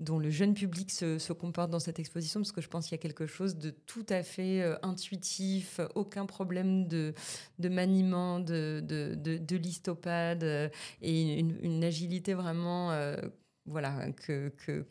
le 0.00 0.30
jeune 0.30 0.54
public 0.54 0.90
se, 0.90 1.32
comporte 1.32 1.70
dans 1.70 1.78
cette 1.78 1.98
exposition, 1.98 2.40
parce 2.40 2.52
que 2.52 2.60
je 2.60 2.68
pense 2.68 2.86
qu'il 2.86 2.96
y 2.96 3.00
a 3.00 3.02
quelque 3.02 3.26
chose 3.26 3.56
de 3.56 3.70
tout 3.70 4.06
à 4.08 4.22
fait 4.22 4.64
intuitif, 4.82 5.80
aucun 5.94 6.26
problème 6.26 6.86
de, 6.88 7.14
maniement, 7.58 8.40
de, 8.40 8.82
de, 8.82 9.14
de 9.14 9.56
l'histopade, 9.56 10.70
et 11.02 11.38
une, 11.38 11.84
agilité 11.84 12.34
vraiment 12.34 12.92
voilà, 13.66 14.10
que, 14.12 14.48
que, 14.58 14.84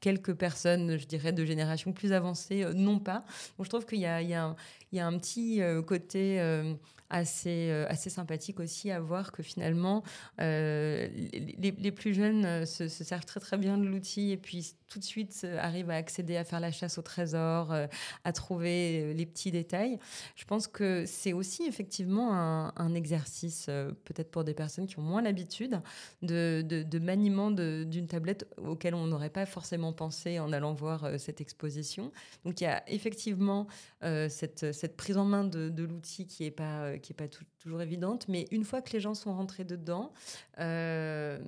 quelques 0.00 0.34
personnes, 0.34 0.96
je 0.98 1.06
dirais, 1.06 1.32
de 1.32 1.44
génération 1.44 1.92
plus 1.92 2.12
avancée, 2.12 2.62
euh, 2.62 2.72
non 2.72 2.98
pas. 3.00 3.24
Donc, 3.58 3.64
je 3.64 3.70
trouve 3.70 3.86
qu'il 3.86 3.98
y, 3.98 4.02
y, 4.02 4.04
y 4.04 4.34
a, 4.34 4.54
un 4.94 5.18
petit 5.18 5.62
euh, 5.62 5.82
côté 5.82 6.40
euh, 6.40 6.74
assez, 7.10 7.68
euh, 7.70 7.86
assez 7.88 8.10
sympathique 8.10 8.58
aussi 8.60 8.90
à 8.90 9.00
voir 9.00 9.30
que 9.32 9.42
finalement, 9.42 10.02
les, 10.38 11.10
les, 11.58 11.92
plus 11.92 12.14
jeunes 12.14 12.66
se, 12.66 12.88
servent 12.88 13.24
très 13.24 13.40
très 13.40 13.58
bien 13.58 13.78
de 13.78 13.84
l'outil 13.84 14.32
et 14.32 14.36
puis 14.36 14.74
tout 14.88 14.98
de 14.98 15.04
suite 15.04 15.46
arrivent 15.58 15.90
à 15.90 15.96
accéder 15.96 16.36
à 16.36 16.44
faire 16.44 16.60
la 16.60 16.72
chasse 16.72 16.98
au 16.98 17.02
trésor, 17.02 17.74
à 18.24 18.32
trouver 18.32 19.14
les 19.14 19.26
petits 19.26 19.50
détails. 19.50 19.98
Je 20.34 20.44
pense 20.44 20.66
que 20.66 21.04
c'est 21.06 21.32
aussi 21.32 21.64
effectivement 21.64 22.34
un, 22.34 22.94
exercice, 22.94 23.66
peut-être 23.66 24.30
pour 24.30 24.44
des 24.44 24.54
personnes 24.54 24.86
qui 24.86 24.98
ont 24.98 25.02
moins 25.02 25.22
l'habitude, 25.22 25.80
de, 26.22 26.62
de, 26.62 26.98
maniement 26.98 27.50
d'une 27.50 28.06
tablette 28.06 28.46
auquel 28.56 28.94
on 28.94 29.06
n'aurait 29.06 29.30
pas 29.30 29.46
forcément 29.46 29.92
pensé 29.92 30.38
en 30.38 30.52
allant 30.52 30.74
voir 30.74 31.08
cette 31.18 31.40
exposition. 31.40 32.12
Donc 32.44 32.60
il 32.60 32.64
y 32.64 32.68
a 32.68 32.82
effectivement 32.88 33.66
cette, 34.02 34.72
cette 34.76 34.96
prise 34.96 35.16
en 35.16 35.24
main 35.24 35.44
de, 35.44 35.82
l'outil 35.82 36.26
qui 36.26 36.44
n'est 36.44 36.50
pas 36.50 36.98
qui 36.98 37.12
n'est 37.12 37.16
pas 37.16 37.28
toujours 37.58 37.82
évidente, 37.82 38.28
mais 38.28 38.46
une 38.50 38.64
fois 38.64 38.80
que 38.82 38.92
les 38.92 39.00
gens 39.00 39.14
sont 39.14 39.34
rentrés 39.34 39.64
dedans, 39.64 40.12
euh, 40.60 41.38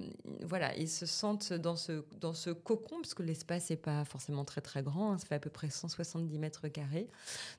voilà, 0.43 0.77
ils 0.77 0.89
se 0.89 1.07
sentent 1.07 1.53
dans 1.53 1.77
ce, 1.77 2.05
dans 2.21 2.35
ce 2.35 2.51
cocon, 2.51 2.97
parce 3.01 3.15
que 3.15 3.23
l'espace 3.23 3.71
n'est 3.71 3.77
pas 3.77 4.05
forcément 4.05 4.45
très 4.45 4.61
très 4.61 4.83
grand, 4.83 5.13
hein, 5.13 5.19
ça 5.19 5.27
fait 5.27 5.37
à 5.37 5.41
peu 5.41 5.51
près 5.51 5.71
170 5.71 6.39
mètres 6.39 6.69
carrés. 6.69 7.09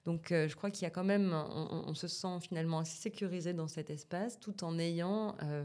Donc 0.06 0.32
euh, 0.32 0.48
je 0.48 0.56
crois 0.56 0.72
qu'il 0.72 0.84
y 0.84 0.88
a 0.88 0.90
quand 0.90 1.04
même, 1.04 1.34
on, 1.34 1.94
se 1.94 2.08
sent 2.08 2.40
finalement 2.42 2.80
assez 2.80 3.00
sécurisé 3.00 3.54
dans 3.54 3.68
cet 3.68 3.90
espace, 3.90 4.40
tout 4.40 4.64
en 4.64 4.78
ayant 4.78 5.36
euh, 5.44 5.64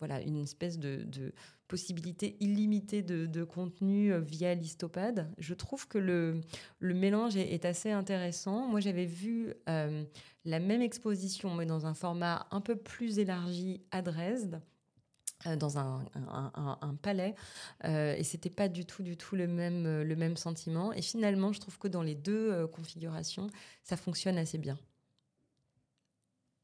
voilà, 0.00 0.20
une 0.20 0.36
espèce 0.36 0.78
de, 0.78 1.32
possibilité 1.68 2.36
illimitée 2.40 3.02
de, 3.02 3.44
contenu 3.44 4.12
via 4.18 4.54
l'histopade. 4.54 5.32
Je 5.38 5.54
trouve 5.54 5.86
que 5.86 5.98
le, 5.98 6.42
mélange 6.80 7.36
est, 7.36 7.64
assez 7.64 7.92
intéressant. 7.92 8.66
Moi, 8.66 8.80
j'avais 8.80 9.06
vu 9.06 9.54
la 9.66 10.58
même 10.58 10.82
exposition, 10.82 11.54
mais 11.54 11.66
dans 11.66 11.86
un 11.86 11.94
format 11.94 12.48
un 12.50 12.60
peu 12.60 12.74
plus 12.74 13.18
élargi 13.20 13.82
à 13.92 14.02
Dresde 14.02 14.60
euh, 15.46 15.56
dans 15.56 15.78
un, 15.78 16.04
palais 17.00 17.34
euh, 17.84 18.14
et 18.14 18.24
c'était 18.24 18.50
pas 18.50 18.68
du 18.68 18.84
tout 18.84 19.02
du 19.02 19.16
tout 19.16 19.36
le 19.36 19.46
même 19.46 19.86
euh, 19.86 20.04
le 20.04 20.14
même 20.14 20.36
sentiment 20.36 20.92
et 20.92 21.00
finalement 21.00 21.50
je 21.50 21.60
trouve 21.60 21.78
que 21.78 21.88
dans 21.88 22.02
les 22.02 22.14
deux 22.14 22.66
configurations 22.66 23.46
ça 23.82 23.96
fonctionne 23.96 24.36
assez 24.36 24.58
bien 24.58 24.78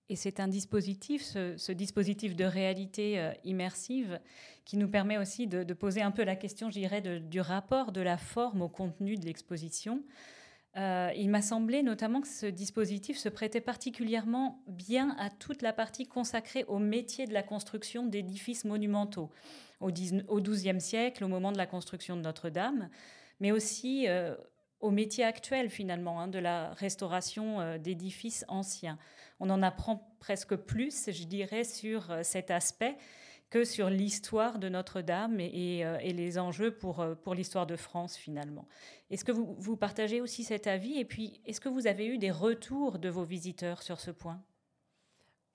et 0.08 0.16
c'est 0.16 0.40
un 0.40 0.48
dispositif, 0.48 1.22
ce, 1.22 1.72
dispositif 1.72 2.36
de 2.36 2.44
réalité 2.44 3.32
immersive, 3.44 4.20
qui 4.64 4.76
nous 4.76 4.88
permet 4.88 5.18
aussi 5.18 5.46
de, 5.46 5.64
poser 5.74 6.02
un 6.02 6.10
peu 6.10 6.24
la 6.24 6.36
question, 6.36 6.70
je 6.70 6.78
dirais, 6.78 7.00
du 7.00 7.40
rapport 7.40 7.92
de 7.92 8.00
la 8.00 8.16
forme 8.16 8.62
au 8.62 8.68
contenu 8.68 9.16
de 9.16 9.24
l'exposition. 9.24 10.02
Euh, 10.76 11.10
il 11.16 11.30
m'a 11.30 11.40
semblé 11.40 11.82
notamment 11.82 12.20
que 12.20 12.28
ce 12.28 12.46
dispositif 12.46 13.16
se 13.16 13.30
prêtait 13.30 13.62
particulièrement 13.62 14.62
bien 14.66 15.16
à 15.18 15.30
toute 15.30 15.62
la 15.62 15.72
partie 15.72 16.06
consacrée 16.06 16.64
au 16.64 16.78
métier 16.78 17.26
de 17.26 17.32
la 17.32 17.42
construction 17.42 18.04
d'édifices 18.04 18.66
monumentaux 18.66 19.30
au 19.80 19.90
XIIe 19.90 20.80
siècle, 20.80 21.24
au 21.24 21.28
moment 21.28 21.52
de 21.52 21.58
la 21.58 21.66
construction 21.66 22.16
de 22.16 22.22
Notre-Dame, 22.22 22.90
mais 23.40 23.52
aussi 23.52 24.06
euh, 24.08 24.34
au 24.80 24.90
métier 24.90 25.24
actuel 25.24 25.70
finalement 25.70 26.20
hein, 26.20 26.28
de 26.28 26.38
la 26.38 26.72
restauration 26.74 27.60
euh, 27.60 27.78
d'édifices 27.78 28.44
anciens. 28.48 28.98
On 29.40 29.50
en 29.50 29.62
apprend 29.62 30.14
presque 30.20 30.56
plus, 30.56 31.10
je 31.10 31.24
dirais, 31.24 31.64
sur 31.64 32.18
cet 32.22 32.50
aspect 32.50 32.96
que 33.50 33.64
sur 33.64 33.90
l'histoire 33.90 34.58
de 34.58 34.68
Notre-Dame 34.68 35.38
et, 35.40 35.84
euh, 35.84 35.98
les 35.98 36.38
enjeux 36.38 36.72
pour, 36.72 37.00
euh, 37.00 37.14
pour 37.14 37.34
l'histoire 37.34 37.66
de 37.66 37.76
France 37.76 38.16
finalement. 38.16 38.66
Est-ce 39.10 39.24
que 39.24 39.32
vous, 39.32 39.54
vous 39.58 39.76
partagez 39.76 40.20
aussi 40.20 40.42
cet 40.42 40.66
avis? 40.66 40.98
Et 40.98 41.04
puis, 41.04 41.40
est-ce 41.44 41.60
que 41.60 41.68
vous 41.68 41.86
avez 41.86 42.06
eu 42.06 42.18
des 42.18 42.30
retours 42.30 42.98
de 42.98 43.08
vos 43.08 43.24
visiteurs 43.24 43.82
sur 43.82 44.00
ce 44.00 44.10
point? 44.10 44.42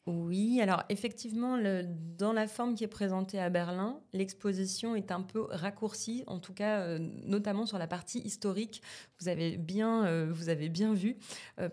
Oui, 0.08 0.60
alors 0.62 0.84
effectivement, 0.90 1.58
le, 1.58 1.84
dans 2.18 2.34
la 2.34 2.48
forme 2.48 2.76
qui 2.76 2.84
est 2.84 2.88
présentée 2.88 3.40
à 3.40 3.50
Berlin, 3.50 4.00
l'exposition 4.14 4.96
est 4.96 5.12
un 5.12 5.22
peu 5.22 5.44
raccourcie, 5.50 6.24
en 6.28 6.40
tout 6.40 6.54
cas 6.54 6.80
euh, 6.80 6.98
notamment 7.00 7.66
sur 7.66 7.78
la 7.78 7.88
partie 7.88 8.20
historique. 8.20 8.82
Vous 9.20 9.28
avez 9.28 9.58
bien, 9.58 10.26
vous 10.26 10.50
avez 10.50 10.70
bien 10.70 10.94
vu 10.94 11.18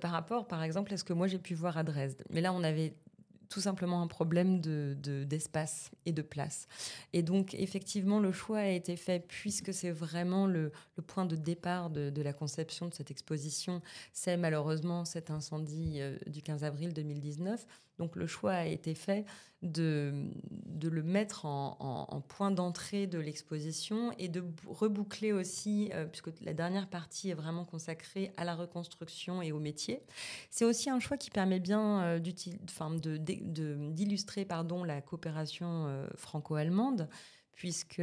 par 0.01 0.11
rapport, 0.11 0.47
par 0.47 0.63
exemple, 0.63 0.93
à 0.93 0.99
ce 0.99 1.05
que 1.05 1.15
moi 1.15 1.27
j'ai 1.27 1.39
pu 1.39 1.55
voir 1.55 1.79
à 1.79 1.83
Dresde. 1.83 2.23
Mais 2.29 2.43
là, 2.43 2.53
on 2.53 2.63
avait 2.63 2.95
tout 3.49 3.61
simplement 3.61 4.03
un 4.03 4.07
problème 4.07 4.61
d'espace 4.61 5.91
de, 5.93 6.11
et 6.11 6.13
de 6.13 6.23
place. 6.23 6.67
Et 7.13 7.23
donc, 7.23 7.55
effectivement, 7.55 8.21
le 8.21 8.33
choix 8.33 8.59
a 8.59 8.69
été 8.69 8.97
fait, 8.97 9.27
puisque 9.27 9.73
c'est 9.73 9.91
vraiment 9.91 10.47
le, 10.47 10.73
point 11.07 11.25
de 11.25 11.37
départ 11.37 11.91
de, 11.91 12.23
la 12.23 12.33
conception 12.33 12.87
de 12.87 12.95
cette 12.95 13.11
exposition, 13.11 13.81
c'est 14.13 14.37
malheureusement 14.37 15.05
cet 15.05 15.31
incendie 15.31 16.01
euh, 16.01 16.17
du 16.27 16.43
15 16.43 16.65
avril 16.65 16.93
2019. 16.93 17.67
Donc, 17.99 18.17
le 18.17 18.27
choix 18.27 18.53
a 18.53 18.65
été 18.65 18.95
fait 18.95 19.27
de, 19.63 20.31
de 20.67 20.89
le 20.89 21.03
mettre 21.03 21.45
en, 21.45 22.23
point 22.29 22.51
d'entrée 22.51 23.07
de 23.07 23.19
l'exposition 23.19 24.13
et 24.19 24.29
de 24.29 24.45
reboucler 24.67 25.33
aussi, 25.33 25.91
euh, 25.95 26.07
puisque 26.07 26.31
la 26.43 26.53
dernière 26.53 26.89
partie 26.89 27.31
est 27.31 27.35
vraiment 27.35 27.65
consacrée 27.65 28.33
à 28.37 28.45
la 28.45 28.55
reconstruction 28.55 29.43
et 29.43 29.51
au 29.51 29.59
métier. 29.59 30.03
C'est 30.51 30.65
aussi 30.65 30.91
un 30.91 31.01
choix 31.01 31.17
qui 31.17 31.31
permet 31.31 31.59
bien 31.59 32.03
euh, 32.03 32.19
d'illustrer 32.21 34.45
pardon, 34.45 34.85
la 34.85 35.01
coopération 35.01 35.87
euh, 35.89 36.07
franco-allemande 36.17 37.09
puisque 37.59 38.01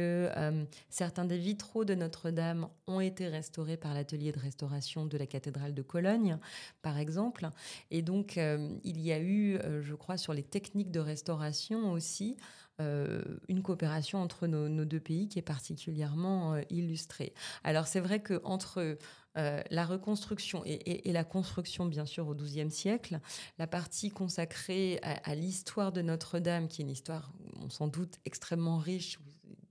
certains 0.90 1.24
des 1.24 1.38
vitraux 1.38 1.86
de 1.86 1.94
Notre-Dame 1.94 2.68
ont 2.86 3.00
été 3.00 3.26
restaurés 3.26 3.78
par 3.78 3.94
l'atelier 3.94 4.30
de 4.30 4.38
restauration 4.38 5.06
de 5.06 5.16
la 5.16 5.26
cathédrale 5.26 5.72
de 5.72 5.80
Cologne, 5.80 6.38
par 6.82 6.98
exemple. 6.98 7.48
Et 7.90 8.02
donc, 8.02 8.36
il 8.36 9.00
y 9.00 9.12
a 9.12 9.18
eu, 9.18 9.58
je 9.80 9.94
crois, 9.94 10.18
sur 10.18 10.34
les 10.34 10.42
techniques 10.42 10.90
de 10.90 11.00
restauration 11.00 11.90
aussi, 11.92 12.36
une 12.78 13.62
coopération 13.62 14.20
entre 14.20 14.46
nos, 14.46 14.84
deux 14.84 15.00
pays 15.00 15.26
qui 15.26 15.38
est 15.38 15.42
particulièrement 15.42 16.58
illustrée. 16.68 17.32
Alors 17.64 17.86
c'est 17.86 18.00
vrai 18.00 18.20
que 18.20 18.42
entre 18.44 18.98
la 19.34 19.86
reconstruction 19.86 20.64
et, 20.66 21.12
la 21.12 21.24
construction, 21.24 21.86
bien 21.86 22.04
sûr, 22.04 22.28
au 22.28 22.34
XIIe 22.34 22.70
siècle, 22.70 23.20
la 23.58 23.66
partie 23.66 24.10
consacrée 24.10 24.98
à, 25.00 25.30
à 25.30 25.34
l'histoire 25.34 25.92
de 25.92 26.02
Notre-Dame, 26.02 26.68
qui 26.68 26.82
est 26.82 26.84
une 26.84 26.90
histoire, 26.90 27.32
sans 27.70 27.88
doute, 27.88 28.16
extrêmement 28.26 28.76
riche, 28.76 29.18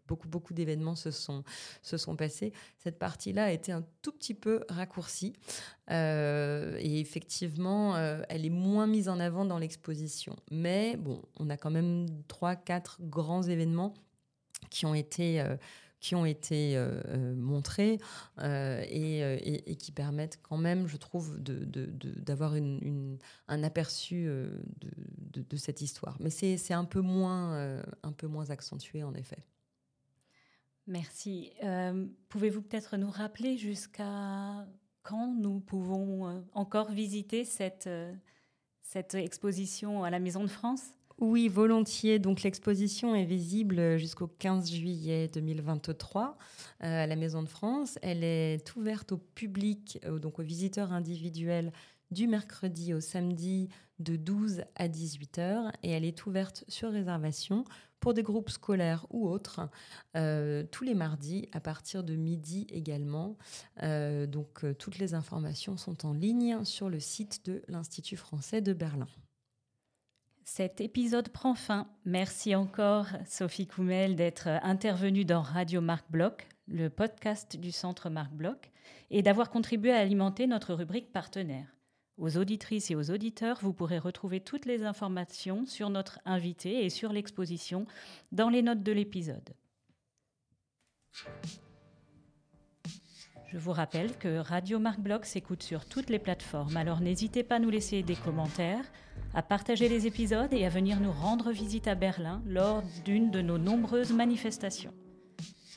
beaucoup, 0.07 0.27
beaucoup 0.27 0.53
d'événements 0.53 0.95
se 0.95 1.11
sont, 1.11 1.43
se 1.81 1.97
sont 1.97 2.15
passés. 2.15 2.53
Cette 2.77 2.99
partie-là 2.99 3.45
a 3.45 3.51
été 3.51 3.71
un 3.71 3.83
tout 4.01 4.11
petit 4.11 4.33
peu 4.33 4.63
raccourcie. 4.69 5.33
Euh, 5.91 6.77
et 6.79 6.99
effectivement, 6.99 7.95
euh, 7.95 8.21
elle 8.29 8.45
est 8.45 8.51
moins 8.51 8.87
mise 8.87 9.09
en 9.09 9.19
avant 9.19 9.45
dans 9.45 9.59
l'exposition. 9.59 10.35
Mais 10.51 10.97
bon, 10.97 11.21
on 11.39 11.49
a 11.49 11.57
quand 11.57 11.71
même 11.71 12.07
trois, 12.27 12.55
quatre 12.55 12.97
grands 13.01 13.43
événements 13.43 13.93
qui 14.69 14.85
ont 14.85 14.95
été... 14.95 15.41
Euh, 15.41 15.55
qui 16.01 16.13
ont 16.13 16.25
été 16.25 16.77
montrés 17.35 17.97
et, 18.37 19.75
qui 19.79 19.91
permettent 19.91 20.37
quand 20.43 20.57
même, 20.57 20.85
je 20.85 20.97
trouve, 20.97 21.39
d'avoir 21.39 22.53
un 23.47 23.63
aperçu 23.63 24.27
de, 24.27 25.57
cette 25.57 25.81
histoire. 25.81 26.15
Mais 26.19 26.29
c'est 26.29 26.73
un, 26.73 26.81
un 26.81 26.85
peu 26.85 27.01
moins 27.01 28.49
accentué, 28.51 29.01
en 29.01 29.15
effet. 29.15 29.43
Merci. 30.87 31.51
Euh, 31.63 32.05
pouvez-vous 32.29 32.61
peut-être 32.61 32.97
nous 32.97 33.09
rappeler 33.09 33.57
jusqu'à 33.57 34.67
quand 35.03 35.33
nous 35.35 35.59
pouvons 35.59 36.27
euh, 36.27 36.41
encore 36.53 36.91
visiter 36.91 37.43
cette, 37.43 37.87
euh, 37.87 38.13
cette 38.81 39.15
exposition 39.15 40.03
à 40.03 40.09
la 40.09 40.19
Maison 40.19 40.43
de 40.43 40.49
France? 40.49 40.83
Oui, 41.17 41.47
volontiers. 41.47 42.19
Donc 42.19 42.43
l'exposition 42.43 43.15
est 43.15 43.25
visible 43.25 43.97
jusqu'au 43.97 44.27
15 44.27 44.69
juillet 44.69 45.27
2023 45.29 46.37
à 46.81 47.07
la 47.07 47.15
Maison 47.15 47.41
de 47.41 47.47
France. 47.47 47.97
Elle 48.01 48.23
est 48.23 48.75
ouverte 48.75 49.13
au 49.13 49.17
public, 49.17 49.97
donc 50.21 50.39
aux 50.39 50.43
visiteurs 50.43 50.91
individuels, 50.91 51.71
du 52.15 52.27
mercredi 52.27 52.93
au 52.93 53.01
samedi 53.01 53.67
de 53.99 54.15
12 54.15 54.63
à 54.75 54.87
18 54.87 55.37
heures 55.37 55.71
et 55.83 55.91
elle 55.91 56.05
est 56.05 56.25
ouverte 56.25 56.63
sur 56.69 56.91
réservation 56.91 57.65
pour 57.99 58.13
des 58.13 58.23
groupes 58.23 58.49
scolaires 58.49 59.05
ou 59.09 59.27
autres, 59.27 59.69
euh, 60.15 60.63
tous 60.71 60.85
les 60.85 60.95
mardis 60.95 61.49
à 61.51 61.59
partir 61.59 62.03
de 62.03 62.15
midi 62.15 62.67
également. 62.69 63.37
Euh, 63.83 64.27
donc 64.27 64.63
euh, 64.63 64.73
toutes 64.73 64.97
les 64.97 65.13
informations 65.13 65.75
sont 65.75 66.05
en 66.05 66.13
ligne 66.13 66.63
sur 66.63 66.89
le 66.89 67.01
site 67.01 67.45
de 67.45 67.61
l'Institut 67.67 68.15
français 68.15 68.61
de 68.61 68.71
Berlin. 68.71 69.07
Cet 70.45 70.79
épisode 70.79 71.29
prend 71.29 71.55
fin. 71.55 71.87
Merci 72.05 72.55
encore 72.55 73.07
Sophie 73.25 73.67
Koumel 73.67 74.15
d'être 74.15 74.47
intervenue 74.47 75.25
dans 75.25 75.41
Radio 75.41 75.81
Marc 75.81 76.09
Bloch, 76.09 76.47
le 76.67 76.89
podcast 76.89 77.57
du 77.57 77.71
Centre 77.71 78.09
Marc 78.09 78.31
Bloch, 78.31 78.71
et 79.09 79.21
d'avoir 79.21 79.49
contribué 79.49 79.91
à 79.91 79.99
alimenter 79.99 80.47
notre 80.47 80.73
rubrique 80.73 81.11
partenaire. 81.11 81.74
Aux 82.17 82.37
auditrices 82.37 82.91
et 82.91 82.95
aux 82.95 83.11
auditeurs, 83.11 83.59
vous 83.61 83.73
pourrez 83.73 83.99
retrouver 83.99 84.39
toutes 84.39 84.65
les 84.65 84.83
informations 84.83 85.65
sur 85.65 85.89
notre 85.89 86.19
invité 86.25 86.85
et 86.85 86.89
sur 86.89 87.11
l'exposition 87.11 87.85
dans 88.31 88.49
les 88.49 88.61
notes 88.61 88.83
de 88.83 88.91
l'épisode. 88.93 89.53
Je 93.51 93.57
vous 93.57 93.73
rappelle 93.73 94.17
que 94.17 94.37
Radio 94.37 94.79
Marc 94.79 94.99
Bloch 94.99 95.25
s'écoute 95.25 95.63
sur 95.63 95.85
toutes 95.85 96.09
les 96.09 96.19
plateformes, 96.19 96.77
alors 96.77 96.99
n'hésitez 96.99 97.43
pas 97.43 97.55
à 97.55 97.59
nous 97.59 97.69
laisser 97.69 98.01
des 98.01 98.15
commentaires, 98.15 98.85
à 99.33 99.41
partager 99.41 99.89
les 99.89 100.07
épisodes 100.07 100.53
et 100.53 100.65
à 100.65 100.69
venir 100.69 100.99
nous 100.99 101.11
rendre 101.11 101.51
visite 101.51 101.87
à 101.87 101.95
Berlin 101.95 102.41
lors 102.45 102.81
d'une 103.03 103.29
de 103.29 103.41
nos 103.41 103.57
nombreuses 103.57 104.13
manifestations. 104.13 104.93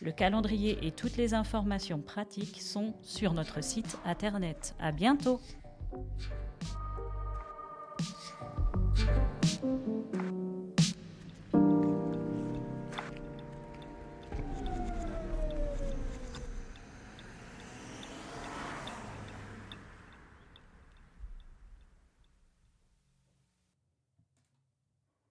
Le 0.01 0.13
calendrier 0.13 0.79
et 0.87 0.93
toutes 0.93 1.17
les 1.17 1.35
informations 1.35 2.01
pratiques 2.01 2.61
sont 2.61 2.95
sur 3.03 3.33
notre 3.35 3.63
site 3.63 3.99
internet. 4.05 4.77
À 4.79 4.93
bientôt! 4.93 5.41
Thank 5.91 6.31
you. 6.31 6.48